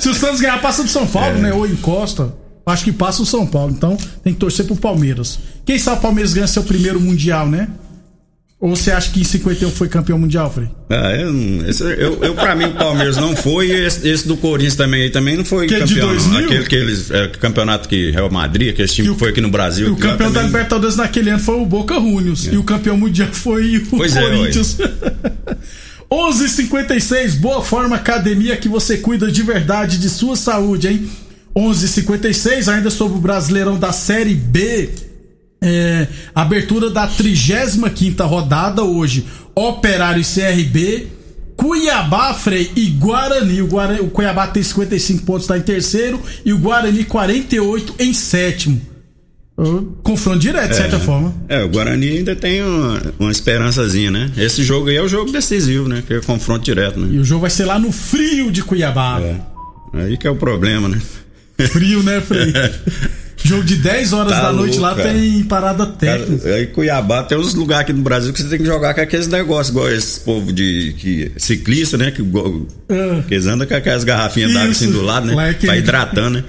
Se 0.00 0.08
o 0.08 0.14
Santos 0.14 0.40
ganhar, 0.40 0.60
passa 0.60 0.82
do 0.82 0.88
São 0.88 1.06
Paulo, 1.06 1.38
né? 1.38 1.52
Ou 1.52 1.66
encosta. 1.66 2.32
Acho 2.64 2.84
que 2.84 2.92
passa 2.92 3.22
o 3.22 3.26
São 3.26 3.46
Paulo. 3.46 3.72
Então 3.76 3.96
tem 4.22 4.32
que 4.32 4.38
torcer 4.38 4.64
pro 4.66 4.76
Palmeiras. 4.76 5.38
Quem 5.66 5.78
sabe 5.78 5.98
o 5.98 6.00
Palmeiras 6.00 6.32
ganha 6.32 6.46
seu 6.46 6.62
primeiro 6.62 7.00
Mundial, 7.00 7.48
né? 7.48 7.68
Ou 8.60 8.76
você 8.76 8.92
acha 8.92 9.10
que 9.10 9.20
em 9.20 9.24
51 9.24 9.72
foi 9.72 9.88
campeão 9.88 10.16
mundial, 10.16 10.48
Frei? 10.48 10.68
Ah, 10.88 11.12
eu, 11.16 11.68
esse- 11.68 11.82
eu, 11.82 12.22
eu, 12.22 12.32
pra 12.36 12.54
mim, 12.54 12.66
o 12.66 12.74
Palmeiras 12.76 13.16
não 13.16 13.34
foi 13.34 13.66
e 13.66 13.72
esse, 13.72 14.06
esse 14.08 14.28
do 14.28 14.36
Corinthians 14.36 14.76
também, 14.76 15.10
também 15.10 15.36
não 15.36 15.44
foi 15.44 15.66
Que 15.66 15.74
é 15.74 15.80
de 15.80 15.94
campeão. 15.96 16.10
não. 16.10 16.16
2000? 16.16 16.44
Aquele 16.46 16.64
que 16.66 16.76
eles, 16.76 17.10
é, 17.10 17.26
campeonato 17.26 17.88
que 17.88 18.12
Real 18.12 18.30
Madrid, 18.30 18.70
aquele 18.70 18.86
time 18.86 19.08
que 19.12 19.18
foi 19.18 19.30
aqui 19.30 19.40
no 19.40 19.50
Brasil. 19.50 19.88
E 19.88 19.90
o 19.90 19.96
que 19.96 20.02
campeão 20.02 20.28
da 20.30 20.34
também- 20.42 20.46
Libertadores 20.52 20.94
naquele 20.94 21.30
ano 21.30 21.40
foi 21.40 21.56
o 21.56 21.66
Boca 21.66 21.96
Juniors. 21.96 22.46
E 22.52 22.56
o 22.56 22.62
campeão 22.62 22.96
mundial 22.96 23.30
foi 23.32 23.78
o 23.78 23.86
Pois 23.86 24.14
é, 24.16 24.20
Corinthians. 24.22 24.76
11:56 26.12 27.36
Boa 27.36 27.64
Forma 27.64 27.96
Academia 27.96 28.54
que 28.58 28.68
você 28.68 28.98
cuida 28.98 29.32
de 29.32 29.42
verdade 29.42 29.96
de 29.96 30.10
sua 30.10 30.36
saúde, 30.36 30.88
hein? 30.88 31.10
11:56 31.56 32.68
ainda 32.68 32.90
sobre 32.90 33.16
o 33.16 33.20
Brasileirão 33.20 33.78
da 33.78 33.92
Série 33.92 34.34
B. 34.34 34.90
É, 35.62 36.06
abertura 36.34 36.90
da 36.90 37.06
35 37.06 38.24
rodada 38.24 38.82
hoje. 38.82 39.24
Operário 39.54 40.20
e 40.20 40.24
CRB, 40.24 41.06
Cuiabá, 41.56 42.34
Frei 42.34 42.70
e 42.76 42.88
Guarani. 42.90 43.62
O, 43.62 43.68
Guarani. 43.68 44.00
o 44.00 44.10
Cuiabá 44.10 44.48
tem 44.48 44.62
55 44.62 45.24
pontos, 45.24 45.44
está 45.44 45.56
em 45.56 45.62
terceiro. 45.62 46.20
E 46.44 46.52
o 46.52 46.58
Guarani 46.58 47.04
48 47.04 47.94
em 47.98 48.12
sétimo. 48.12 48.78
Uh, 49.56 49.82
Confronto 50.02 50.38
direto, 50.38 50.70
de 50.70 50.76
certa 50.76 50.98
forma. 50.98 51.32
É, 51.48 51.62
o 51.62 51.68
Guarani 51.68 52.08
ainda 52.18 52.34
tem 52.34 52.62
uma, 52.62 53.00
uma 53.18 53.30
esperançazinha, 53.30 54.10
né? 54.10 54.30
Esse 54.36 54.62
jogo 54.64 54.88
aí 54.88 54.96
é 54.96 55.02
o 55.02 55.08
jogo 55.08 55.30
decisivo, 55.30 55.88
né? 55.88 56.02
Que 56.06 56.14
é 56.14 56.20
confronto 56.20 56.64
direto, 56.64 56.98
E 56.98 57.02
né? 57.02 57.20
o 57.20 57.24
jogo 57.24 57.42
vai 57.42 57.50
ser 57.50 57.66
lá 57.66 57.78
no 57.78 57.92
frio 57.92 58.50
de 58.50 58.62
Cuiabá. 58.62 59.20
É. 59.20 59.36
Aí 59.94 60.16
que 60.16 60.26
é 60.26 60.30
o 60.30 60.36
problema, 60.36 60.88
né? 60.88 60.98
Frio, 61.68 62.02
né, 62.02 62.20
Frei? 62.20 62.52
jogo 63.44 63.62
de 63.64 63.76
10 63.76 64.12
horas 64.14 64.32
Tá 64.32 64.40
da 64.42 64.52
noite 64.52 64.78
louco, 64.78 64.82
lá 64.82 64.94
cara. 64.94 65.12
tem 65.12 65.42
parada 65.44 65.84
Cara, 65.86 66.18
técnica. 66.18 66.48
aí 66.54 66.66
Cuiabá 66.68 67.22
tem 67.24 67.36
uns 67.36 67.54
lugares 67.54 67.82
aqui 67.82 67.92
no 67.92 68.02
Brasil 68.02 68.32
que 68.32 68.40
você 68.42 68.48
tem 68.48 68.58
que 68.58 68.64
jogar 68.64 68.94
com 68.94 69.00
aqueles 69.00 69.26
negócios, 69.28 69.68
igual 69.68 69.90
esse 69.90 70.20
povo 70.20 70.52
de 70.52 70.94
que, 70.96 71.32
ciclista, 71.36 71.98
né? 71.98 72.10
Que, 72.10 72.22
Ah. 72.22 73.22
que 73.28 73.34
eles 73.34 73.46
andam 73.46 73.66
com 73.66 73.74
aquelas 73.74 74.02
garrafinhas 74.02 74.52
d'água 74.54 74.70
assim 74.70 74.90
do 74.90 75.02
lado, 75.02 75.26
né? 75.26 75.34
Lá 75.34 75.48
é 75.48 75.54
que- 75.54 75.66
Pra 75.66 75.76
hidratando, 75.76 76.38
né? 76.38 76.44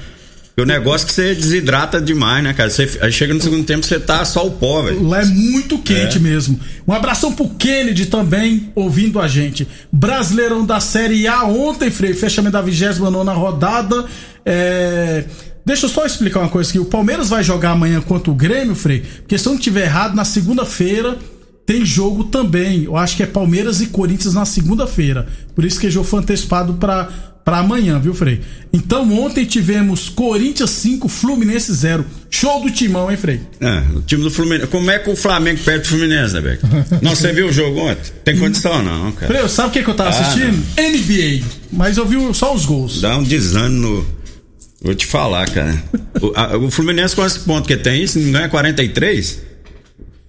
E 0.56 0.62
o 0.62 0.66
negócio 0.66 1.06
é 1.06 1.08
que 1.08 1.14
você 1.14 1.34
desidrata 1.36 2.00
demais, 2.00 2.44
né, 2.44 2.54
cara? 2.54 2.70
Você, 2.70 3.00
aí 3.02 3.12
chega 3.12 3.34
no 3.34 3.42
segundo 3.42 3.64
tempo, 3.66 3.84
você 3.86 4.00
tá 4.00 4.24
só 4.24 4.46
o 4.46 4.52
pó, 4.52 4.84
velho. 4.84 5.02
Lá 5.08 5.22
é 5.22 5.26
muito 5.26 5.80
quente 5.80 6.18
É. 6.18 6.20
mesmo. 6.20 6.60
Um 6.88 6.94
abração 6.94 7.34
pro 7.34 7.50
Kennedy 7.50 8.06
também, 8.06 8.72
ouvindo 8.76 9.20
a 9.20 9.28
gente. 9.28 9.68
Brasileirão 9.92 10.64
da 10.64 10.80
Série 10.80 11.28
A 11.28 11.44
ontem, 11.44 11.90
Frei, 11.90 12.14
fechamento 12.14 12.54
da 12.54 12.62
29 12.62 13.32
rodada. 13.32 14.06
É, 14.46 15.24
Deixa 15.66 15.86
eu 15.86 15.90
só 15.90 16.06
explicar 16.06 16.42
uma 16.42 16.50
coisa 16.50 16.70
aqui. 16.70 16.78
O 16.78 16.84
Palmeiras 16.84 17.30
vai 17.30 17.42
jogar 17.42 17.72
amanhã 17.72 18.02
contra 18.02 18.30
o 18.30 18.36
Grêmio, 18.36 18.76
Frei. 18.76 19.00
Porque 19.20 19.38
se 19.38 19.48
eu 19.48 19.54
não 19.54 19.60
tiver 19.60 19.84
errado, 19.86 20.14
na 20.14 20.26
segunda-feira 20.26 21.18
tem 21.66 21.86
jogo 21.86 22.26
também. 22.26 22.84
Eu 22.84 22.98
acho 22.98 23.16
que 23.16 23.24
é 23.24 23.26
Palmeiras 23.26 23.82
e 23.82 23.88
Corinthians 23.88 24.34
na 24.34 24.46
segunda-feira. 24.46 25.28
Por 25.56 25.64
isso 25.64 25.80
que 25.80 25.88
o 25.88 25.92
jogo 25.92 26.08
foi 26.08 26.20
antecipado 26.20 26.74
para 26.74 27.34
para 27.44 27.58
amanhã, 27.58 28.00
viu, 28.00 28.14
Frei? 28.14 28.42
Então 28.72 29.12
ontem 29.20 29.44
tivemos 29.44 30.08
Corinthians 30.08 30.70
5, 30.70 31.10
Fluminense 31.10 31.74
0. 31.74 32.06
Show 32.30 32.62
do 32.62 32.72
timão, 32.72 33.12
hein, 33.12 33.18
Frei? 33.18 33.42
É, 33.60 33.84
o 33.96 34.02
time 34.02 34.24
do 34.24 34.32
Fluminense. 34.32 34.68
Como 34.68 34.90
é 34.90 34.98
que 34.98 35.10
o 35.10 35.16
Flamengo 35.16 35.60
perde 35.62 35.86
o 35.86 35.90
Fluminense, 35.90 36.34
né, 36.34 36.42
Beck? 36.42 36.64
não, 37.04 37.14
você 37.14 37.34
viu 37.34 37.48
o 37.48 37.52
jogo 37.52 37.80
ontem? 37.80 38.14
Tem 38.24 38.38
condição, 38.38 38.82
não, 38.82 39.12
cara. 39.12 39.28
Frei, 39.28 39.50
sabe 39.50 39.70
o 39.70 39.72
que, 39.72 39.84
que 39.84 39.90
eu 39.90 39.94
tava 39.94 40.10
ah, 40.10 40.20
assistindo? 40.22 40.64
Não. 40.78 40.90
NBA. 40.90 41.46
Mas 41.72 41.98
eu 41.98 42.06
vi 42.06 42.18
só 42.34 42.56
os 42.56 42.66
gols. 42.66 43.02
Dá 43.02 43.18
um 43.18 43.24
desânimo. 43.24 44.06
Vou 44.82 44.96
te 44.96 45.06
falar, 45.06 45.50
cara. 45.50 45.84
o, 46.22 46.32
a, 46.36 46.58
o 46.58 46.72
Fluminense, 46.72 47.16
quantos 47.16 47.38
pontos 47.40 47.68
que 47.68 47.76
tem? 47.76 48.08
Se 48.08 48.20
não 48.20 48.32
ganha 48.32 48.50
43? 48.50 49.53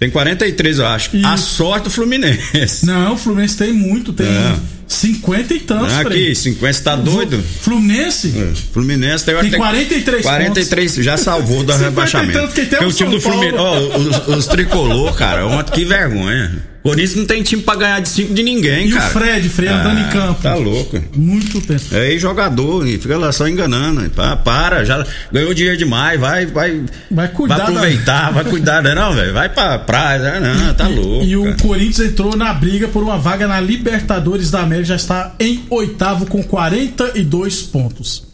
Tem 0.05 0.11
43, 0.11 0.79
eu 0.81 0.87
acho. 0.87 1.17
Isso. 1.17 1.27
A 1.27 1.37
sorte 1.39 1.85
do 1.85 1.91
Fluminense. 1.91 2.85
Não, 2.85 3.15
o 3.15 3.17
Fluminense 3.17 3.57
tem 3.57 3.73
muito, 3.73 4.13
tem 4.13 4.27
é. 4.27 4.55
50 4.87 5.55
e 5.55 5.61
tantos. 5.61 5.93
Não, 5.95 6.01
aqui, 6.01 6.35
50 6.35 6.81
tá 6.83 6.95
doido. 6.95 7.43
Fluminense? 7.63 8.35
É. 8.37 8.53
Fluminense 8.71 9.25
tem, 9.25 9.35
tem 9.35 9.53
43 9.53 10.23
43 10.23 10.91
pontos. 10.91 11.05
já 11.05 11.17
salvou 11.17 11.65
do 11.65 11.73
rebaixamento. 11.75 12.39
Tanto 12.39 12.53
que 12.53 12.67
tem 12.67 12.79
Porque 12.79 12.85
o 12.85 12.93
time 12.93 13.11
do 13.13 13.21
Fluminense, 13.21 13.57
oh, 13.57 13.99
os, 13.99 14.37
os 14.37 14.47
tricolor, 14.47 15.15
cara, 15.15 15.47
ontem 15.47 15.73
que 15.73 15.85
vergonha. 15.87 16.74
Corinthians 16.85 17.15
não 17.15 17.25
tem 17.25 17.43
time 17.43 17.63
pra 17.63 17.77
ganhar 17.77 18.01
de 18.01 18.11
cinco 18.11 18.35
de 18.35 18.43
ninguém, 18.43 18.89
e 18.89 18.93
cara. 18.93 19.07
E 19.07 19.09
o 19.09 19.11
Fred, 19.11 19.49
Fred 19.49 19.73
ah, 19.73 19.81
andando 19.81 20.01
em 20.01 20.11
campo. 20.11 20.43
Tá 20.43 20.55
louco. 20.55 21.03
Muito 21.17 21.59
tempo. 21.63 21.83
É 21.91 22.01
aí 22.01 22.19
jogador, 22.19 22.87
e 22.87 22.99
fica 22.99 23.17
lá 23.17 23.33
só 23.33 23.49
enganando. 23.49 24.11
Para, 24.11 24.37
para, 24.37 24.85
já 24.85 25.03
ganhou 25.33 25.55
dinheiro 25.55 25.79
demais, 25.79 26.21
vai, 26.21 26.45
vai. 26.45 26.83
Vai 27.11 27.29
cuidar. 27.29 27.57
Vai 27.57 27.67
aproveitar, 27.69 28.27
da... 28.27 28.31
vai 28.33 28.45
cuidar, 28.45 28.83
né, 28.83 28.95
não, 28.95 29.15
velho? 29.15 29.33
Vai 29.33 29.49
pra 29.49 29.79
praia, 29.79 30.39
né, 30.39 30.55
não, 30.55 30.75
tá 30.75 30.87
louco. 30.87 31.25
E, 31.25 31.31
e 31.31 31.37
o 31.39 31.57
Corinthians 31.57 32.11
entrou 32.11 32.37
na 32.37 32.53
briga 32.53 32.87
por 32.87 33.03
uma 33.03 33.17
vaga 33.17 33.49
na 33.49 33.59
Libertadores 33.59 34.51
da 34.51 34.61
América, 34.61 34.89
já 34.89 34.97
está 34.97 35.35
em 35.41 35.65
oitavo 35.71 36.27
com 36.27 36.43
42 36.43 37.63
pontos. 37.63 38.27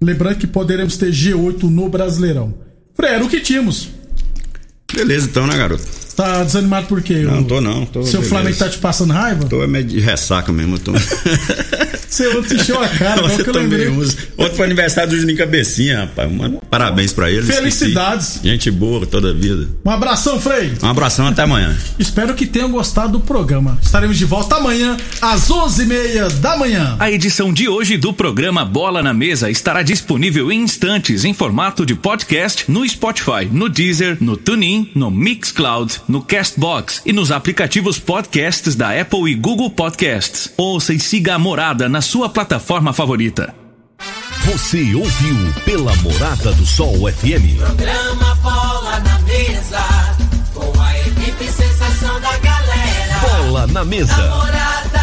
Lembrando 0.00 0.36
que 0.36 0.46
poderemos 0.46 0.96
ter 0.96 1.10
G8 1.10 1.64
no 1.64 1.90
Brasileirão. 1.90 2.54
Fred, 2.94 3.16
era 3.16 3.24
o 3.24 3.28
que 3.28 3.40
tínhamos. 3.40 3.90
Beleza, 4.94 5.26
então, 5.26 5.46
né, 5.46 5.58
garoto? 5.58 6.07
Tá 6.18 6.42
desanimado 6.42 6.88
por 6.88 7.00
quê? 7.00 7.18
Não, 7.18 7.44
tô 7.44 7.60
não. 7.60 7.86
Tô, 7.86 8.02
Seu 8.02 8.14
beleza. 8.14 8.28
Flamengo 8.28 8.56
tá 8.56 8.68
te 8.68 8.78
passando 8.78 9.12
raiva? 9.12 9.44
Tô 9.44 9.64
meio 9.68 9.84
de 9.84 10.00
ressaca 10.00 10.50
mesmo, 10.50 10.76
tô. 10.76 10.92
Você 12.08 12.26
ontem 12.28 12.56
encheu 12.56 12.82
a 12.82 12.88
cara, 12.88 13.22
Nossa, 13.22 13.44
que 13.44 13.48
eu 13.48 13.54
lembrei. 13.54 13.86
Ontem 13.88 14.56
foi 14.56 14.64
aniversário 14.66 15.10
do 15.10 15.20
Juninho 15.20 15.38
Cabecinha, 15.38 16.00
rapaz. 16.00 16.32
Mano, 16.32 16.60
parabéns 16.68 17.12
pra 17.12 17.30
ele. 17.30 17.42
Felicidades. 17.42 18.28
Esqueci. 18.36 18.48
Gente 18.48 18.70
boa 18.70 19.06
toda 19.06 19.30
a 19.30 19.32
vida. 19.32 19.68
Um 19.84 19.90
abração, 19.90 20.40
Frei. 20.40 20.72
Um 20.82 20.88
abração, 20.88 21.28
até 21.28 21.42
amanhã. 21.42 21.76
Espero 21.98 22.34
que 22.34 22.46
tenham 22.46 22.70
gostado 22.70 23.12
do 23.12 23.20
programa. 23.20 23.78
Estaremos 23.80 24.16
de 24.18 24.24
volta 24.24 24.56
amanhã, 24.56 24.96
às 25.20 25.48
onze 25.50 25.84
e 25.84 25.86
meia 25.86 26.28
da 26.28 26.56
manhã. 26.56 26.96
A 26.98 27.10
edição 27.10 27.52
de 27.52 27.68
hoje 27.68 27.96
do 27.96 28.12
programa 28.12 28.64
Bola 28.64 29.02
na 29.02 29.14
Mesa 29.14 29.50
estará 29.50 29.82
disponível 29.82 30.50
em 30.50 30.62
instantes 30.62 31.24
em 31.24 31.32
formato 31.32 31.86
de 31.86 31.94
podcast 31.94 32.64
no 32.68 32.88
Spotify, 32.88 33.48
no 33.52 33.68
Deezer, 33.68 34.16
no 34.20 34.36
TuneIn, 34.36 34.90
no 34.94 35.10
Mixcloud, 35.10 36.00
no 36.08 36.22
Castbox 36.22 37.02
e 37.04 37.12
nos 37.12 37.30
aplicativos 37.30 37.98
podcasts 37.98 38.74
da 38.74 38.98
Apple 38.98 39.30
e 39.30 39.34
Google 39.34 39.70
Podcasts. 39.70 40.50
Ouça 40.56 40.94
e 40.94 40.98
siga 40.98 41.34
a 41.34 41.38
morada 41.38 41.88
na 41.88 42.00
sua 42.00 42.28
plataforma 42.28 42.92
favorita. 42.92 43.54
Você 44.46 44.94
ouviu 44.94 45.36
pela 45.64 45.94
Morada 45.96 46.52
do 46.52 46.64
Sol 46.64 46.94
FM. 47.12 47.58
Programa 47.58 48.34
Bola 48.36 49.00
na 49.00 49.18
Mesa, 49.20 50.16
com 50.54 50.80
a 50.80 50.98
equipe 51.00 51.44
sensação 51.44 52.18
da 52.20 52.38
galera. 52.38 53.18
Bola 53.20 53.66
na 53.66 53.84
Mesa. 53.84 54.16
Morada 54.16 55.00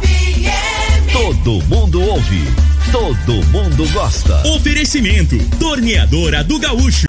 FM. 0.00 1.12
Todo 1.12 1.62
mundo 1.66 2.00
ouve. 2.00 2.72
Todo 2.90 3.32
mundo 3.46 3.88
gosta. 3.92 4.46
Oferecimento: 4.48 5.38
Torneadora 5.58 6.44
do 6.44 6.58
Gaúcho, 6.58 7.08